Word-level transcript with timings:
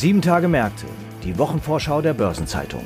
Sieben 0.00 0.22
Tage 0.22 0.46
Märkte, 0.46 0.86
die 1.24 1.36
Wochenvorschau 1.38 2.00
der 2.02 2.14
Börsenzeitung. 2.14 2.84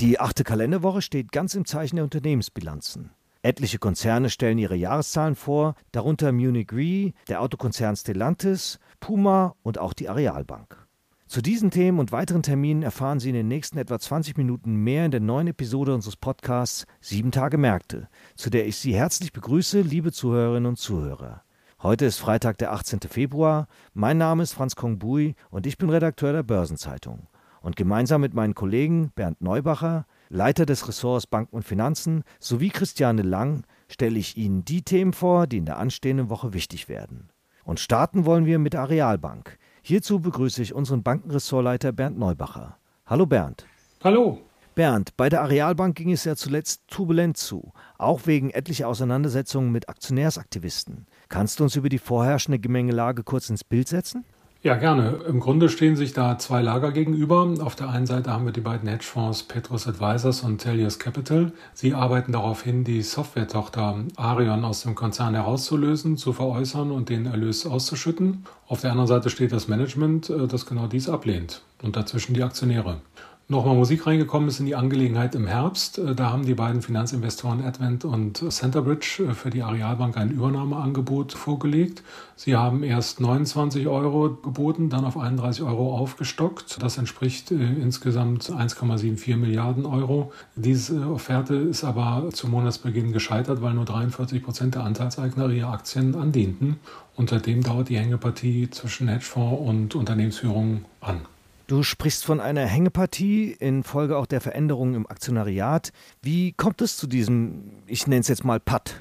Die 0.00 0.18
achte 0.18 0.44
Kalenderwoche 0.44 1.02
steht 1.02 1.30
ganz 1.30 1.54
im 1.54 1.66
Zeichen 1.66 1.96
der 1.96 2.04
Unternehmensbilanzen. 2.04 3.10
Etliche 3.42 3.78
Konzerne 3.78 4.30
stellen 4.30 4.56
ihre 4.56 4.76
Jahreszahlen 4.76 5.34
vor, 5.34 5.74
darunter 5.92 6.32
Munich 6.32 6.72
Re, 6.72 7.12
der 7.28 7.42
Autokonzern 7.42 7.96
Stellantis, 7.96 8.78
Puma 8.98 9.56
und 9.62 9.76
auch 9.76 9.92
die 9.92 10.08
Arealbank. 10.08 10.87
Zu 11.28 11.42
diesen 11.42 11.70
Themen 11.70 11.98
und 11.98 12.10
weiteren 12.10 12.42
Terminen 12.42 12.82
erfahren 12.82 13.20
Sie 13.20 13.28
in 13.28 13.34
den 13.34 13.48
nächsten 13.48 13.76
etwa 13.76 13.98
20 13.98 14.38
Minuten 14.38 14.76
mehr 14.76 15.04
in 15.04 15.10
der 15.10 15.20
neuen 15.20 15.48
Episode 15.48 15.92
unseres 15.92 16.16
Podcasts 16.16 16.86
Sieben 17.02 17.32
Tage 17.32 17.58
Märkte, 17.58 18.08
zu 18.34 18.48
der 18.48 18.66
ich 18.66 18.78
Sie 18.78 18.94
herzlich 18.94 19.34
begrüße, 19.34 19.82
liebe 19.82 20.10
Zuhörerinnen 20.10 20.64
und 20.64 20.78
Zuhörer. 20.78 21.42
Heute 21.82 22.06
ist 22.06 22.16
Freitag, 22.16 22.56
der 22.56 22.72
18. 22.72 23.00
Februar. 23.10 23.68
Mein 23.92 24.16
Name 24.16 24.42
ist 24.42 24.54
Franz 24.54 24.74
Kongbui 24.74 25.34
und 25.50 25.66
ich 25.66 25.76
bin 25.76 25.90
Redakteur 25.90 26.32
der 26.32 26.44
Börsenzeitung. 26.44 27.28
Und 27.60 27.76
gemeinsam 27.76 28.22
mit 28.22 28.32
meinen 28.32 28.54
Kollegen 28.54 29.10
Bernd 29.14 29.42
Neubacher, 29.42 30.06
Leiter 30.30 30.64
des 30.64 30.88
Ressorts 30.88 31.26
Banken 31.26 31.56
und 31.56 31.62
Finanzen, 31.62 32.22
sowie 32.40 32.70
Christiane 32.70 33.20
Lang 33.20 33.64
stelle 33.88 34.18
ich 34.18 34.38
Ihnen 34.38 34.64
die 34.64 34.80
Themen 34.80 35.12
vor, 35.12 35.46
die 35.46 35.58
in 35.58 35.66
der 35.66 35.76
anstehenden 35.76 36.30
Woche 36.30 36.54
wichtig 36.54 36.88
werden. 36.88 37.28
Und 37.64 37.80
starten 37.80 38.24
wollen 38.24 38.46
wir 38.46 38.58
mit 38.58 38.72
der 38.72 38.80
Arealbank. 38.80 39.58
Hierzu 39.82 40.20
begrüße 40.20 40.62
ich 40.62 40.74
unseren 40.74 41.02
Bankenressortleiter 41.02 41.92
Bernd 41.92 42.18
Neubacher. 42.18 42.78
Hallo 43.06 43.26
Bernd. 43.26 43.66
Hallo. 44.02 44.40
Bernd, 44.74 45.16
bei 45.16 45.28
der 45.28 45.42
Arealbank 45.42 45.96
ging 45.96 46.12
es 46.12 46.24
ja 46.24 46.36
zuletzt 46.36 46.82
turbulent 46.86 47.36
zu, 47.36 47.72
auch 47.96 48.26
wegen 48.26 48.50
etlicher 48.50 48.86
Auseinandersetzungen 48.86 49.72
mit 49.72 49.88
Aktionärsaktivisten. 49.88 51.06
Kannst 51.28 51.58
du 51.58 51.64
uns 51.64 51.74
über 51.74 51.88
die 51.88 51.98
vorherrschende 51.98 52.60
Gemengelage 52.60 53.24
kurz 53.24 53.50
ins 53.50 53.64
Bild 53.64 53.88
setzen? 53.88 54.24
Ja, 54.60 54.74
gerne. 54.74 55.20
Im 55.28 55.38
Grunde 55.38 55.68
stehen 55.68 55.94
sich 55.94 56.14
da 56.14 56.36
zwei 56.36 56.62
Lager 56.62 56.90
gegenüber. 56.90 57.54
Auf 57.60 57.76
der 57.76 57.90
einen 57.90 58.06
Seite 58.06 58.32
haben 58.32 58.44
wir 58.44 58.52
die 58.52 58.60
beiden 58.60 58.88
Hedgefonds 58.88 59.44
Petrus 59.44 59.86
Advisors 59.86 60.40
und 60.40 60.58
Tellius 60.58 60.98
Capital. 60.98 61.52
Sie 61.74 61.94
arbeiten 61.94 62.32
darauf 62.32 62.62
hin, 62.62 62.82
die 62.82 63.02
Softwaretochter 63.02 64.04
Arion 64.16 64.64
aus 64.64 64.82
dem 64.82 64.96
Konzern 64.96 65.34
herauszulösen, 65.34 66.16
zu 66.16 66.32
veräußern 66.32 66.90
und 66.90 67.08
den 67.08 67.26
Erlös 67.26 67.66
auszuschütten. 67.66 68.46
Auf 68.66 68.80
der 68.80 68.90
anderen 68.90 69.06
Seite 69.06 69.30
steht 69.30 69.52
das 69.52 69.68
Management, 69.68 70.28
äh, 70.28 70.48
das 70.48 70.66
genau 70.66 70.88
dies 70.88 71.08
ablehnt. 71.08 71.62
Und 71.80 71.94
dazwischen 71.94 72.34
die 72.34 72.42
Aktionäre 72.42 73.00
nochmal 73.48 73.74
Musik 73.74 74.06
reingekommen 74.06 74.48
ist 74.48 74.60
in 74.60 74.66
die 74.66 74.74
Angelegenheit 74.74 75.34
im 75.34 75.46
Herbst. 75.46 75.98
Äh, 75.98 76.14
da 76.14 76.30
haben 76.30 76.44
die 76.44 76.54
beiden 76.54 76.82
Finanzinvestoren 76.82 77.64
Advent 77.64 78.04
und 78.04 78.44
Centerbridge 78.52 79.24
äh, 79.30 79.34
für 79.34 79.50
die 79.50 79.62
Arealbank 79.62 80.16
ein 80.16 80.30
Übernahmeangebot 80.30 81.32
vorgelegt. 81.32 82.02
Sie 82.36 82.56
haben 82.56 82.82
erst 82.82 83.20
29 83.20 83.88
Euro 83.88 84.30
geboten, 84.30 84.90
dann 84.90 85.04
auf 85.04 85.16
31 85.16 85.62
Euro 85.64 85.96
aufgestockt. 85.96 86.82
Das 86.82 86.98
entspricht 86.98 87.50
äh, 87.50 87.54
insgesamt 87.54 88.50
1,74 88.50 89.36
Milliarden 89.36 89.86
Euro. 89.86 90.32
Diese 90.54 91.10
Offerte 91.10 91.54
ist 91.54 91.84
aber 91.84 92.28
zum 92.32 92.50
Monatsbeginn 92.50 93.12
gescheitert, 93.12 93.62
weil 93.62 93.72
nur 93.72 93.86
43 93.86 94.42
Prozent 94.42 94.74
der 94.74 94.84
Anteilseigner 94.84 95.48
ihre 95.48 95.68
Aktien 95.68 96.14
andienten. 96.14 96.76
Unter 97.16 97.40
dem 97.40 97.62
dauert 97.62 97.88
die 97.88 97.98
Hängepartie 97.98 98.68
zwischen 98.70 99.08
Hedgefonds 99.08 99.60
und 99.66 99.94
Unternehmensführung 99.94 100.84
an. 101.00 101.22
Du 101.68 101.82
sprichst 101.82 102.24
von 102.24 102.40
einer 102.40 102.64
Hängepartie 102.64 103.54
infolge 103.60 104.16
auch 104.16 104.24
der 104.24 104.40
Veränderungen 104.40 104.94
im 104.94 105.06
Aktionariat. 105.06 105.92
Wie 106.22 106.52
kommt 106.52 106.80
es 106.80 106.96
zu 106.96 107.06
diesem, 107.06 107.72
ich 107.86 108.06
nenne 108.06 108.22
es 108.22 108.28
jetzt 108.28 108.42
mal 108.42 108.58
Patt? 108.58 108.98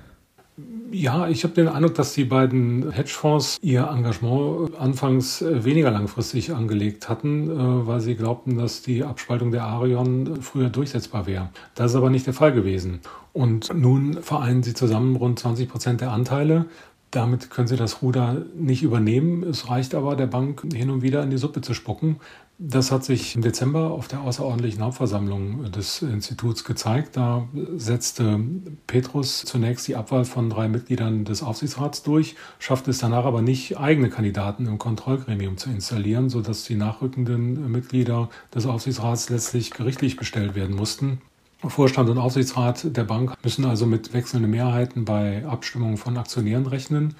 Ja, 0.91 1.29
ich 1.29 1.45
habe 1.45 1.53
den 1.53 1.69
Eindruck, 1.69 1.95
dass 1.95 2.13
die 2.13 2.25
beiden 2.25 2.91
Hedgefonds 2.91 3.57
ihr 3.61 3.87
Engagement 3.87 4.77
anfangs 4.77 5.41
weniger 5.47 5.91
langfristig 5.91 6.53
angelegt 6.53 7.07
hatten, 7.07 7.49
äh, 7.49 7.87
weil 7.87 8.01
sie 8.01 8.15
glaubten, 8.15 8.57
dass 8.57 8.81
die 8.81 9.05
Abspaltung 9.05 9.51
der 9.51 9.63
Arion 9.63 10.41
früher 10.41 10.69
durchsetzbar 10.69 11.25
wäre. 11.25 11.49
Das 11.73 11.91
ist 11.91 11.95
aber 11.95 12.09
nicht 12.09 12.27
der 12.27 12.33
Fall 12.33 12.51
gewesen. 12.51 12.99
Und 13.31 13.73
nun 13.73 14.21
vereinen 14.21 14.61
sie 14.61 14.73
zusammen 14.73 15.15
rund 15.15 15.39
20 15.39 15.69
Prozent 15.69 16.01
der 16.01 16.11
Anteile. 16.11 16.65
Damit 17.11 17.49
können 17.49 17.69
sie 17.69 17.77
das 17.77 18.01
Ruder 18.01 18.41
nicht 18.53 18.83
übernehmen. 18.83 19.43
Es 19.43 19.69
reicht 19.69 19.95
aber 19.95 20.17
der 20.17 20.27
Bank 20.27 20.63
hin 20.73 20.89
und 20.89 21.01
wieder 21.01 21.23
in 21.23 21.29
die 21.29 21.37
Suppe 21.37 21.61
zu 21.61 21.73
spucken. 21.73 22.17
Das 22.59 22.91
hat 22.91 23.05
sich 23.05 23.35
im 23.35 23.43
Dezember 23.43 23.91
auf 23.91 24.07
der 24.07 24.21
außerordentlichen 24.21 24.81
Hauptversammlung 24.81 25.71
des 25.71 26.01
Instituts 26.01 26.63
gezeigt. 26.63 27.15
Da 27.15 27.47
setzte 27.75 28.39
Petrus 28.87 29.43
zunächst 29.45 29.87
die 29.87 29.95
Abwahl 29.95 30.25
von 30.25 30.49
drei 30.49 30.67
Mitgliedern 30.67 31.23
des 31.23 31.43
Aufsichtsrats 31.43 32.01
durch, 32.01 32.35
schaffte 32.57 32.89
es 32.89 32.97
danach 32.97 33.25
aber 33.25 33.43
nicht, 33.43 33.77
eigene 33.77 34.09
Kandidaten 34.09 34.65
im 34.65 34.79
Kontrollgremium 34.79 35.57
zu 35.57 35.69
installieren, 35.69 36.31
sodass 36.31 36.63
die 36.63 36.73
nachrückenden 36.73 37.71
Mitglieder 37.71 38.27
des 38.55 38.65
Aufsichtsrats 38.65 39.29
letztlich 39.29 39.69
gerichtlich 39.69 40.15
bestellt 40.15 40.55
werden 40.55 40.75
mussten. 40.75 41.21
Vorstand 41.63 42.09
und 42.09 42.17
Aufsichtsrat 42.17 42.97
der 42.97 43.03
Bank 43.03 43.35
müssen 43.43 43.65
also 43.65 43.85
mit 43.85 44.13
wechselnden 44.13 44.49
Mehrheiten 44.49 45.05
bei 45.05 45.45
Abstimmungen 45.45 45.97
von 45.97 46.17
Aktionären 46.17 46.65
rechnen 46.65 47.15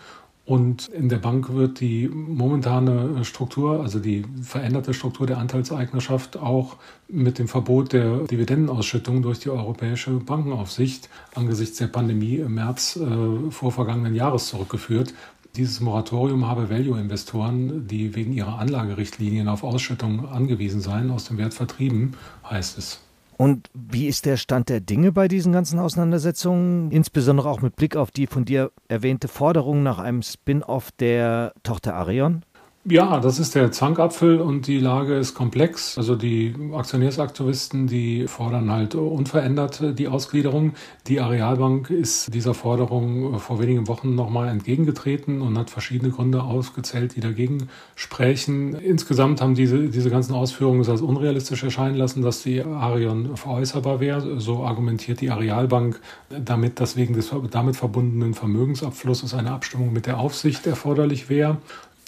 und 0.47 0.87
in 0.87 1.09
der 1.09 1.17
Bank 1.17 1.53
wird 1.53 1.81
die 1.81 2.07
momentane 2.07 3.25
Struktur, 3.25 3.81
also 3.81 3.99
die 3.99 4.23
veränderte 4.41 4.93
Struktur 4.93 5.27
der 5.27 5.39
Anteilseignerschaft 5.39 6.37
auch 6.37 6.77
mit 7.09 7.37
dem 7.37 7.49
Verbot 7.49 7.91
der 7.91 8.19
Dividendenausschüttung 8.19 9.21
durch 9.21 9.39
die 9.39 9.49
Europäische 9.49 10.11
Bankenaufsicht 10.11 11.09
angesichts 11.35 11.79
der 11.79 11.87
Pandemie 11.87 12.37
im 12.37 12.53
März 12.53 12.95
äh, 12.95 13.51
vor 13.51 13.73
vergangenen 13.73 14.15
Jahres 14.15 14.47
zurückgeführt. 14.47 15.13
Dieses 15.57 15.81
Moratorium 15.81 16.47
habe 16.47 16.69
Value-Investoren, 16.69 17.85
die 17.85 18.15
wegen 18.15 18.31
ihrer 18.31 18.57
Anlagerichtlinien 18.57 19.49
auf 19.49 19.65
Ausschüttung 19.65 20.29
angewiesen 20.29 20.79
seien, 20.79 21.11
aus 21.11 21.25
dem 21.25 21.37
Wert 21.37 21.55
vertrieben, 21.55 22.13
heißt 22.49 22.77
es. 22.77 23.01
Und 23.37 23.69
wie 23.73 24.07
ist 24.07 24.25
der 24.25 24.35
Stand 24.37 24.69
der 24.69 24.81
Dinge 24.81 25.11
bei 25.11 25.27
diesen 25.27 25.53
ganzen 25.53 25.77
Auseinandersetzungen, 25.77 26.89
insbesondere 26.91 27.49
auch 27.49 27.61
mit 27.61 27.75
Blick 27.75 27.95
auf 27.95 28.09
die 28.09 28.25
von 28.25 28.45
dir 28.45 28.71
erwähnte 28.87 29.27
Forderung 29.27 29.83
nach 29.83 29.99
einem 29.99 30.23
Spin-off 30.23 30.91
der 30.93 31.53
Tochter 31.61 31.93
Arion? 31.93 32.43
Ja, 32.89 33.19
das 33.19 33.37
ist 33.37 33.53
der 33.53 33.73
Zankapfel 33.73 34.39
und 34.39 34.65
die 34.65 34.79
Lage 34.79 35.15
ist 35.15 35.33
komplex. 35.33 35.97
Also 35.97 36.15
die 36.15 36.55
Aktionärsaktivisten, 36.73 37.87
die 37.87 38.27
fordern 38.27 38.71
halt 38.71 38.95
unverändert 38.95 39.99
die 39.99 40.07
Ausgliederung. 40.07 40.71
Die 41.07 41.19
Arealbank 41.19 41.89
ist 41.89 42.33
dieser 42.33 42.53
Forderung 42.53 43.39
vor 43.39 43.59
wenigen 43.59 43.89
Wochen 43.89 44.15
nochmal 44.15 44.47
entgegengetreten 44.47 45.41
und 45.41 45.57
hat 45.57 45.69
verschiedene 45.69 46.11
Gründe 46.11 46.43
aufgezählt, 46.43 47.17
die 47.17 47.19
dagegen 47.19 47.67
sprechen. 47.95 48.73
Insgesamt 48.75 49.41
haben 49.41 49.55
diese, 49.55 49.89
diese 49.89 50.09
ganzen 50.09 50.33
Ausführungen 50.33 50.79
es 50.79 50.87
als 50.87 51.01
unrealistisch 51.01 51.63
erscheinen 51.63 51.97
lassen, 51.97 52.21
dass 52.21 52.41
die 52.41 52.63
Arion 52.63 53.35
veräußerbar 53.35 53.99
wäre. 53.99 54.39
So 54.39 54.63
argumentiert 54.63 55.19
die 55.19 55.29
Arealbank 55.29 55.99
damit, 56.29 56.79
dass 56.79 56.95
wegen 56.95 57.15
des 57.15 57.35
damit 57.51 57.75
verbundenen 57.75 58.33
Vermögensabflusses 58.33 59.33
eine 59.33 59.51
Abstimmung 59.51 59.91
mit 59.91 60.05
der 60.05 60.19
Aufsicht 60.19 60.65
erforderlich 60.65 61.27
wäre. 61.27 61.57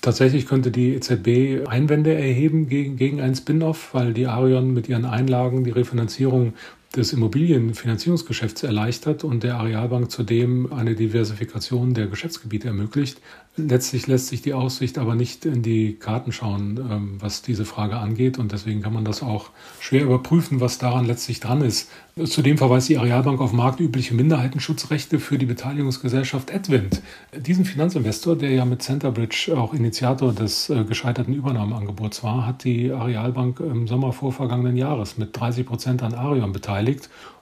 Tatsächlich 0.01 0.47
könnte 0.47 0.71
die 0.71 0.93
EZB 0.93 1.67
Einwände 1.67 2.13
erheben 2.13 2.69
gegen, 2.69 2.95
gegen 2.95 3.19
ein 3.19 3.35
Spin-off, 3.35 3.93
weil 3.93 4.13
die 4.13 4.27
Arion 4.27 4.73
mit 4.73 4.87
ihren 4.87 5.05
Einlagen 5.05 5.65
die 5.65 5.71
Refinanzierung 5.71 6.53
des 6.95 7.13
Immobilienfinanzierungsgeschäfts 7.13 8.63
erleichtert 8.63 9.23
und 9.23 9.43
der 9.43 9.57
Arealbank 9.57 10.09
zudem 10.09 10.73
eine 10.73 10.95
Diversifikation 10.95 11.93
der 11.93 12.07
Geschäftsgebiete 12.07 12.67
ermöglicht. 12.67 13.21
Letztlich 13.67 14.07
lässt 14.07 14.27
sich 14.27 14.41
die 14.41 14.53
Aussicht 14.53 14.97
aber 14.97 15.15
nicht 15.15 15.45
in 15.45 15.61
die 15.61 15.95
Karten 15.95 16.31
schauen, 16.31 16.79
ähm, 16.89 17.17
was 17.19 17.41
diese 17.41 17.65
Frage 17.65 17.97
angeht. 17.97 18.39
Und 18.39 18.51
deswegen 18.51 18.81
kann 18.81 18.93
man 18.93 19.05
das 19.05 19.21
auch 19.21 19.49
schwer 19.79 20.03
überprüfen, 20.03 20.61
was 20.61 20.77
daran 20.77 21.05
letztlich 21.05 21.39
dran 21.39 21.61
ist. 21.61 21.89
Zudem 22.25 22.57
verweist 22.57 22.89
die 22.89 22.97
Arealbank 22.97 23.39
auf 23.39 23.53
marktübliche 23.53 24.13
Minderheitenschutzrechte 24.13 25.19
für 25.19 25.37
die 25.37 25.45
Beteiligungsgesellschaft 25.45 26.53
Advent. 26.53 27.01
Diesen 27.35 27.65
Finanzinvestor, 27.65 28.35
der 28.35 28.51
ja 28.51 28.65
mit 28.65 28.81
Centerbridge 28.81 29.53
auch 29.57 29.73
Initiator 29.73 30.33
des 30.33 30.69
äh, 30.69 30.83
gescheiterten 30.83 31.33
Übernahmeangebots 31.33 32.23
war, 32.23 32.45
hat 32.45 32.63
die 32.63 32.91
Arealbank 32.91 33.59
im 33.59 33.87
Sommer 33.87 34.13
vor 34.13 34.31
vergangenen 34.31 34.77
Jahres 34.77 35.17
mit 35.17 35.37
30 35.37 35.65
Prozent 35.65 36.03
an 36.03 36.13
Arion 36.13 36.51
beteiligt. 36.51 36.78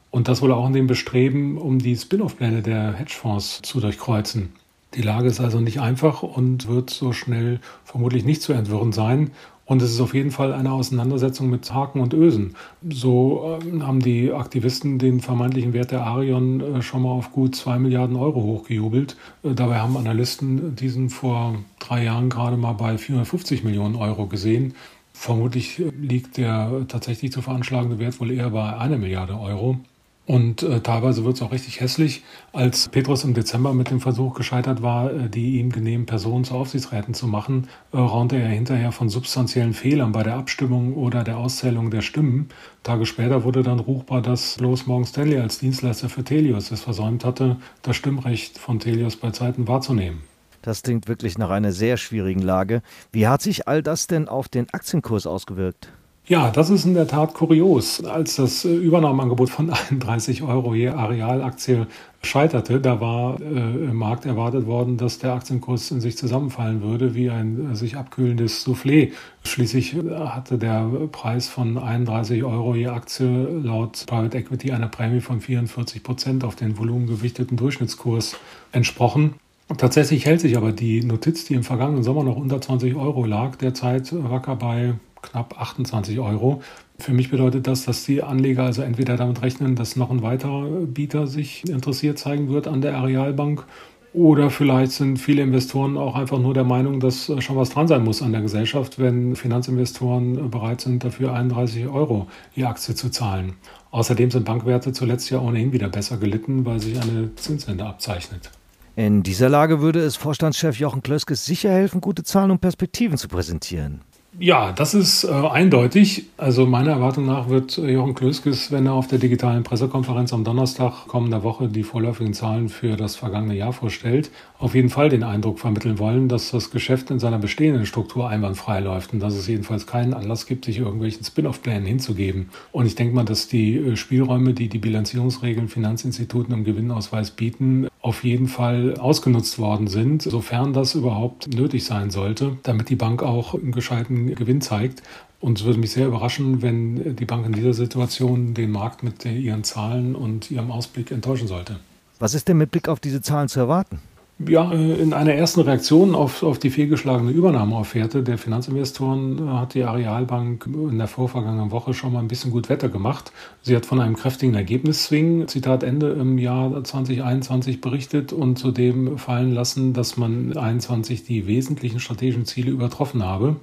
Und 0.10 0.28
das 0.28 0.42
wohl 0.42 0.52
auch 0.52 0.68
in 0.68 0.74
dem 0.74 0.88
Bestreben, 0.88 1.58
um 1.58 1.80
die 1.80 1.96
Spin-off-Pläne 1.96 2.62
der 2.62 2.94
Hedgefonds 2.94 3.62
zu 3.62 3.80
durchkreuzen. 3.80 4.54
Die 4.94 5.02
Lage 5.02 5.28
ist 5.28 5.42
also 5.42 5.60
nicht 5.60 5.80
einfach 5.82 6.24
und 6.24 6.68
wird 6.68 6.90
so 6.90 7.12
schnell 7.12 7.60
vermutlich 7.84 8.24
nicht 8.24 8.42
zu 8.42 8.54
entwirren 8.54 8.94
sein. 8.94 9.32
Und 9.68 9.82
es 9.82 9.92
ist 9.92 10.00
auf 10.00 10.14
jeden 10.14 10.32
Fall 10.32 10.54
eine 10.54 10.72
Auseinandersetzung 10.72 11.50
mit 11.50 11.74
Haken 11.74 12.00
und 12.00 12.14
Ösen. 12.14 12.56
So 12.90 13.60
äh, 13.62 13.82
haben 13.82 14.00
die 14.00 14.32
Aktivisten 14.32 14.98
den 14.98 15.20
vermeintlichen 15.20 15.74
Wert 15.74 15.92
der 15.92 16.06
Arion 16.06 16.62
äh, 16.62 16.82
schon 16.82 17.02
mal 17.04 17.10
auf 17.10 17.34
gut 17.34 17.54
zwei 17.54 17.78
Milliarden 17.78 18.16
Euro 18.16 18.42
hochgejubelt. 18.42 19.18
Äh, 19.44 19.56
dabei 19.56 19.80
haben 19.80 19.98
Analysten 19.98 20.78
diesen 20.78 21.10
vor 21.10 21.56
drei 21.80 22.06
Jahren 22.06 22.30
gerade 22.30 22.56
mal 22.56 22.74
bei 22.74 22.98
450 22.98 23.66
Millionen 23.66 23.98
Euro 23.98 24.28
gesehen. 24.28 24.74
Vermutlich 25.20 25.82
liegt 26.00 26.38
der 26.38 26.86
tatsächlich 26.88 27.32
zu 27.32 27.42
veranschlagende 27.42 27.98
Wert 27.98 28.20
wohl 28.20 28.32
eher 28.32 28.52
bei 28.52 28.78
einer 28.78 29.00
Milliarde 29.00 29.38
Euro. 29.38 29.80
Und 30.28 30.62
äh, 30.62 30.80
teilweise 30.82 31.26
wird 31.26 31.38
es 31.38 31.42
auch 31.42 31.52
richtig 31.52 31.82
hässlich. 31.82 32.24
Als 32.54 32.88
Petrus 32.88 33.24
im 33.24 33.34
Dezember 33.34 33.74
mit 33.74 33.90
dem 33.90 34.00
Versuch 34.00 34.36
gescheitert 34.36 34.84
war, 34.84 35.12
äh, 35.12 35.28
die 35.28 35.58
ihm 35.60 35.72
genehmen 35.72 36.06
Personen 36.06 36.44
zu 36.44 36.54
Aufsichtsräten 36.54 37.16
zu 37.16 37.28
machen, 37.28 37.68
äh, 37.94 37.98
raunte 37.98 38.36
er 38.38 38.48
hinterher 38.50 38.92
von 38.92 39.10
substanziellen 39.10 39.74
Fehlern 39.74 40.12
bei 40.12 40.22
der 40.22 40.36
Abstimmung 40.36 40.94
oder 40.94 41.24
der 41.24 41.38
Auszählung 41.38 41.90
der 41.90 42.02
Stimmen. 42.02 42.50
Tage 42.84 43.08
später 43.08 43.44
wurde 43.44 43.64
dann 43.64 43.80
ruchbar, 43.80 44.22
dass 44.22 44.58
bloß 44.58 44.86
Morgan 44.86 45.08
Stanley 45.08 45.40
als 45.40 45.58
Dienstleister 45.58 46.10
für 46.10 46.24
Telios 46.24 46.72
es 46.72 46.82
versäumt 46.82 47.26
hatte, 47.26 47.58
das 47.82 47.96
Stimmrecht 47.96 48.60
von 48.60 48.80
Telios 48.80 49.16
bei 49.16 49.32
Zeiten 49.32 49.68
wahrzunehmen. 49.68 50.22
Das 50.68 50.82
klingt 50.82 51.08
wirklich 51.08 51.38
nach 51.38 51.50
einer 51.50 51.72
sehr 51.72 51.96
schwierigen 51.96 52.42
Lage. 52.42 52.82
Wie 53.14 53.26
hat 53.26 53.42
sich 53.42 53.70
all 53.70 53.82
das 53.82 54.08
denn 54.08 54.28
auf 54.28 54.50
den 54.50 54.68
Aktienkurs 54.74 55.26
ausgewirkt? 55.26 55.94
Ja, 56.26 56.52
das 56.52 56.70
ist 56.70 56.84
in 56.84 56.94
der 56.94 57.08
Tat 57.08 57.34
kurios. 57.36 58.04
Als 58.04 58.36
das 58.36 58.66
äh, 58.66 58.76
Übernahmeangebot 58.76 59.50
von 59.50 59.70
31 59.92 60.44
Euro 60.44 60.76
je 60.76 60.90
Arealaktie 60.90 61.88
scheiterte, 62.22 62.82
da 62.82 63.00
war 63.00 63.40
äh, 63.40 63.46
im 63.46 63.96
Markt 63.96 64.26
erwartet 64.26 64.66
worden, 64.66 64.98
dass 64.98 65.20
der 65.20 65.32
Aktienkurs 65.32 65.90
in 65.92 66.02
sich 66.02 66.18
zusammenfallen 66.18 66.82
würde, 66.82 67.16
wie 67.16 67.30
ein 67.30 67.72
äh, 67.72 67.76
sich 67.78 67.96
abkühlendes 67.96 68.68
Soufflé. 68.68 69.14
Schließlich 69.46 69.96
äh, 69.96 70.16
hatte 70.16 70.58
der 70.58 70.82
Preis 71.14 71.48
von 71.48 71.78
31 71.78 72.44
Euro 72.44 72.76
je 72.76 72.88
Aktie 72.88 73.26
laut 73.64 74.04
Private 74.06 74.38
Equity 74.38 74.74
einer 74.74 74.90
Prämie 74.90 75.22
von 75.22 75.40
44 75.40 76.04
Prozent 76.04 76.44
auf 76.44 76.58
den 76.58 76.78
volumengewichteten 76.78 77.56
Durchschnittskurs 77.56 78.36
entsprochen. 78.74 79.36
Tatsächlich 79.76 80.26
hält 80.26 80.40
sich 80.40 80.56
aber 80.56 80.72
die 80.72 81.04
Notiz, 81.04 81.44
die 81.46 81.54
im 81.54 81.64
vergangenen 81.64 82.02
Sommer 82.02 82.24
noch 82.24 82.38
unter 82.38 82.62
20 82.62 82.96
Euro 82.96 83.26
lag, 83.26 83.58
derzeit 83.58 84.10
wacker 84.14 84.56
bei 84.56 84.94
knapp 85.22 85.60
28 85.60 86.20
Euro. 86.20 86.62
Für 87.00 87.12
mich 87.12 87.30
bedeutet 87.30 87.68
das, 87.68 87.84
dass 87.84 88.06
die 88.06 88.24
Anleger 88.24 88.64
also 88.64 88.82
entweder 88.82 89.18
damit 89.18 89.42
rechnen, 89.42 89.76
dass 89.76 89.98
noch 89.98 90.10
ein 90.10 90.22
weiterer 90.22 90.66
Bieter 90.86 91.28
sich 91.28 91.68
interessiert 91.68 92.18
zeigen 92.18 92.50
wird 92.50 92.68
an 92.68 92.82
der 92.82 92.96
Arealbank 92.96 93.66
oder 94.14 94.50
vielleicht 94.50 94.94
sind 94.94 95.18
viele 95.18 95.44
Investoren 95.44 95.98
auch 95.98 96.16
einfach 96.16 96.40
nur 96.40 96.54
der 96.54 96.64
Meinung, 96.64 97.02
dass 97.02 97.32
schon 97.40 97.58
was 97.58 97.70
dran 97.70 97.90
sein 97.90 98.04
muss 98.04 98.22
an 98.22 98.32
der 98.32 98.42
Gesellschaft, 98.42 99.00
wenn 99.00 99.36
Finanzinvestoren 99.36 100.50
bereit 100.50 100.82
sind, 100.82 101.04
dafür 101.04 101.34
31 101.34 101.88
Euro 101.88 102.28
je 102.56 102.64
Aktie 102.64 102.96
zu 102.96 103.10
zahlen. 103.10 103.54
Außerdem 103.92 104.32
sind 104.32 104.46
Bankwerte 104.46 104.94
zuletzt 104.94 105.30
ja 105.30 105.40
ohnehin 105.40 105.74
wieder 105.74 105.90
besser 105.90 106.18
gelitten, 106.18 106.66
weil 106.66 106.80
sich 106.80 107.00
eine 107.00 107.36
Zinswende 107.36 107.86
abzeichnet. 107.86 108.50
In 108.98 109.22
dieser 109.22 109.48
Lage 109.48 109.80
würde 109.80 110.00
es 110.00 110.16
Vorstandschef 110.16 110.80
Jochen 110.80 111.04
Klöskes 111.04 111.46
sicher 111.46 111.70
helfen, 111.70 112.02
gute 112.02 112.24
Zahlen 112.24 112.50
und 112.50 112.62
Perspektiven 112.62 113.16
zu 113.16 113.28
präsentieren. 113.28 114.02
Ja, 114.40 114.72
das 114.72 114.96
ist 114.96 115.24
äh, 115.24 115.30
eindeutig. 115.30 116.26
Also 116.38 116.66
meiner 116.66 116.92
Erwartung 116.92 117.28
nach 117.28 117.48
wird 117.48 117.78
äh, 117.78 117.92
Jochen 117.92 118.16
Klöskes, 118.16 118.72
wenn 118.72 118.88
er 118.88 118.94
auf 118.94 119.08
der 119.08 119.20
digitalen 119.20 119.64
Pressekonferenz 119.64 120.34
am 120.34 120.44
Donnerstag 120.44 121.08
kommender 121.08 121.44
Woche 121.44 121.68
die 121.68 121.84
vorläufigen 121.84 122.34
Zahlen 122.34 122.70
für 122.70 122.98
das 122.98 123.16
vergangene 123.16 123.56
Jahr 123.56 123.74
vorstellt, 123.74 124.32
auf 124.58 124.74
jeden 124.74 124.90
Fall 124.90 125.10
den 125.10 125.24
Eindruck 125.24 125.60
vermitteln 125.60 126.00
wollen, 126.00 126.28
dass 126.28 126.50
das 126.50 126.72
Geschäft 126.72 127.12
in 127.12 127.20
seiner 127.20 127.38
bestehenden 127.38 127.86
Struktur 127.86 128.30
einwandfrei 128.30 128.80
läuft 128.80 129.14
und 129.14 129.20
dass 129.20 129.36
es 129.36 129.48
jedenfalls 129.48 129.86
keinen 129.86 130.16
Anlass 130.16 130.48
gibt, 130.48 130.66
sich 130.66 130.80
irgendwelchen 130.80 131.24
Spin-off-Plänen 131.24 131.86
hinzugeben. 131.86 132.50
Und 132.72 132.88
ich 132.88 132.96
denke 132.96 133.14
mal, 133.16 133.26
dass 133.26 133.48
die 133.48 133.78
äh, 133.78 133.96
Spielräume, 133.96 134.54
die 134.54 134.70
die 134.70 134.80
Bilanzierungsregeln 134.80 135.68
Finanzinstituten 135.68 136.54
im 136.54 136.64
Gewinnausweis 136.64 137.32
bieten, 137.32 137.88
auf 138.08 138.24
jeden 138.24 138.48
Fall 138.48 138.96
ausgenutzt 138.98 139.60
worden 139.60 139.88
sind, 139.88 140.22
sofern 140.22 140.72
das 140.72 140.96
überhaupt 140.96 141.54
nötig 141.54 141.84
sein 141.84 142.10
sollte, 142.10 142.58
damit 142.64 142.88
die 142.88 142.96
Bank 142.96 143.22
auch 143.22 143.54
einen 143.54 143.74
gescheiten 143.74 144.34
Gewinn 144.34 144.62
zeigt. 144.62 145.04
Und 145.42 145.60
es 145.60 145.66
würde 145.66 145.78
mich 145.78 145.92
sehr 145.92 146.08
überraschen, 146.08 146.62
wenn 146.62 147.18
die 147.18 147.26
Bank 147.26 147.46
in 147.46 147.52
dieser 147.52 147.74
Situation 147.74 148.54
den 148.54 148.72
Markt 148.72 149.04
mit 149.04 149.26
ihren 149.26 149.66
Zahlen 149.66 150.16
und 150.16 150.50
ihrem 150.50 150.72
Ausblick 150.72 151.12
enttäuschen 151.12 151.48
sollte. 151.48 151.80
Was 152.18 152.34
ist 152.34 152.48
denn 152.48 152.58
mit 152.58 152.72
Blick 152.72 152.88
auf 152.88 153.02
diese 153.02 153.22
Zahlen 153.22 153.50
zu 153.50 153.60
erwarten? 153.60 154.00
Ja, 154.46 154.72
äh, 154.72 155.02
in 155.02 155.14
einer 155.14 155.34
ersten 155.34 155.62
Reaktion 155.62 156.14
auf, 156.14 156.44
auf 156.44 156.60
die 156.60 156.70
fehlgeschlagene 156.70 157.32
Übernahmeofferte 157.32 158.22
der 158.22 158.38
Finanzinvestoren 158.38 159.40
äh, 159.40 159.52
hat 159.52 159.74
die 159.74 159.84
Arealbank 159.84 160.68
in 160.68 161.00
der 161.00 161.08
vorvergangenen 161.08 161.72
Woche 161.72 161.96
schon 161.96 162.14
mal 162.14 162.20
ein 162.20 162.28
bisschen 162.28 162.52
gut 162.52 162.70
Wetter 162.70 162.88
gemacht. 162.88 163.32
Sie 163.64 163.76
hat 163.76 163.88
von 163.88 164.00
einem 164.00 164.16
kräftigen 164.16 164.54
Ergebnisszwing, 164.54 165.48
Zitat 165.48 165.82
Ende, 165.82 166.12
im 166.12 166.38
Jahr 166.38 166.84
2021 166.84 167.82
berichtet 167.82 168.32
und 168.32 168.60
zudem 168.60 169.18
fallen 169.18 169.54
lassen, 169.54 169.94
dass 169.94 170.18
man 170.18 170.52
2021 170.52 171.24
die 171.24 171.48
wesentlichen 171.48 172.00
strategischen 172.00 172.46
Ziele 172.46 172.70
übertroffen 172.70 173.24
habe. 173.24 173.56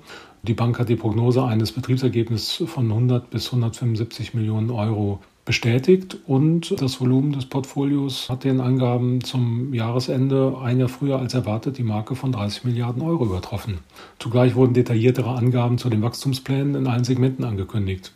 Die 0.42 0.54
Bank 0.54 0.80
hat 0.80 0.88
die 0.88 0.96
Prognose 0.96 1.44
eines 1.44 1.70
Betriebsergebnisses 1.70 2.68
von 2.68 2.90
100 2.90 3.30
bis 3.30 3.46
175 3.46 4.34
Millionen 4.34 4.70
Euro 4.70 5.20
bestätigt 5.44 6.16
und 6.26 6.80
das 6.80 7.00
Volumen 7.00 7.32
des 7.32 7.46
Portfolios 7.46 8.30
hat 8.30 8.44
den 8.44 8.60
Angaben 8.60 9.22
zum 9.22 9.74
Jahresende 9.74 10.56
ein 10.62 10.78
Jahr 10.78 10.88
früher 10.88 11.18
als 11.18 11.34
erwartet 11.34 11.76
die 11.76 11.82
Marke 11.82 12.14
von 12.14 12.32
30 12.32 12.64
Milliarden 12.64 13.02
Euro 13.02 13.26
übertroffen. 13.26 13.78
Zugleich 14.18 14.54
wurden 14.54 14.74
detailliertere 14.74 15.34
Angaben 15.34 15.78
zu 15.78 15.90
den 15.90 16.02
Wachstumsplänen 16.02 16.74
in 16.74 16.86
allen 16.86 17.04
Segmenten 17.04 17.44
angekündigt. 17.44 18.12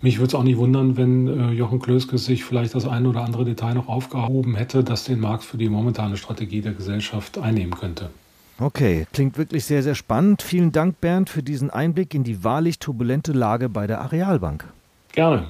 Mich 0.00 0.18
würde 0.18 0.28
es 0.28 0.34
auch 0.34 0.42
nicht 0.42 0.56
wundern, 0.56 0.96
wenn 0.96 1.28
äh, 1.28 1.52
Jochen 1.52 1.78
Klöske 1.78 2.18
sich 2.18 2.44
vielleicht 2.44 2.74
das 2.74 2.88
eine 2.88 3.08
oder 3.08 3.22
andere 3.22 3.44
Detail 3.44 3.74
noch 3.74 3.88
aufgehoben 3.88 4.56
hätte, 4.56 4.82
das 4.82 5.04
den 5.04 5.20
Markt 5.20 5.44
für 5.44 5.58
die 5.58 5.68
momentane 5.68 6.16
Strategie 6.16 6.60
der 6.60 6.72
Gesellschaft 6.72 7.38
einnehmen 7.38 7.74
könnte. 7.74 8.10
Okay, 8.58 9.06
klingt 9.12 9.38
wirklich 9.38 9.64
sehr, 9.64 9.84
sehr 9.84 9.94
spannend. 9.94 10.42
Vielen 10.42 10.72
Dank, 10.72 11.00
Bernd, 11.00 11.30
für 11.30 11.44
diesen 11.44 11.70
Einblick 11.70 12.14
in 12.14 12.24
die 12.24 12.42
wahrlich 12.42 12.80
turbulente 12.80 13.32
Lage 13.32 13.68
bei 13.68 13.86
der 13.86 14.00
Arealbank. 14.00 14.64
Gerne. 15.12 15.46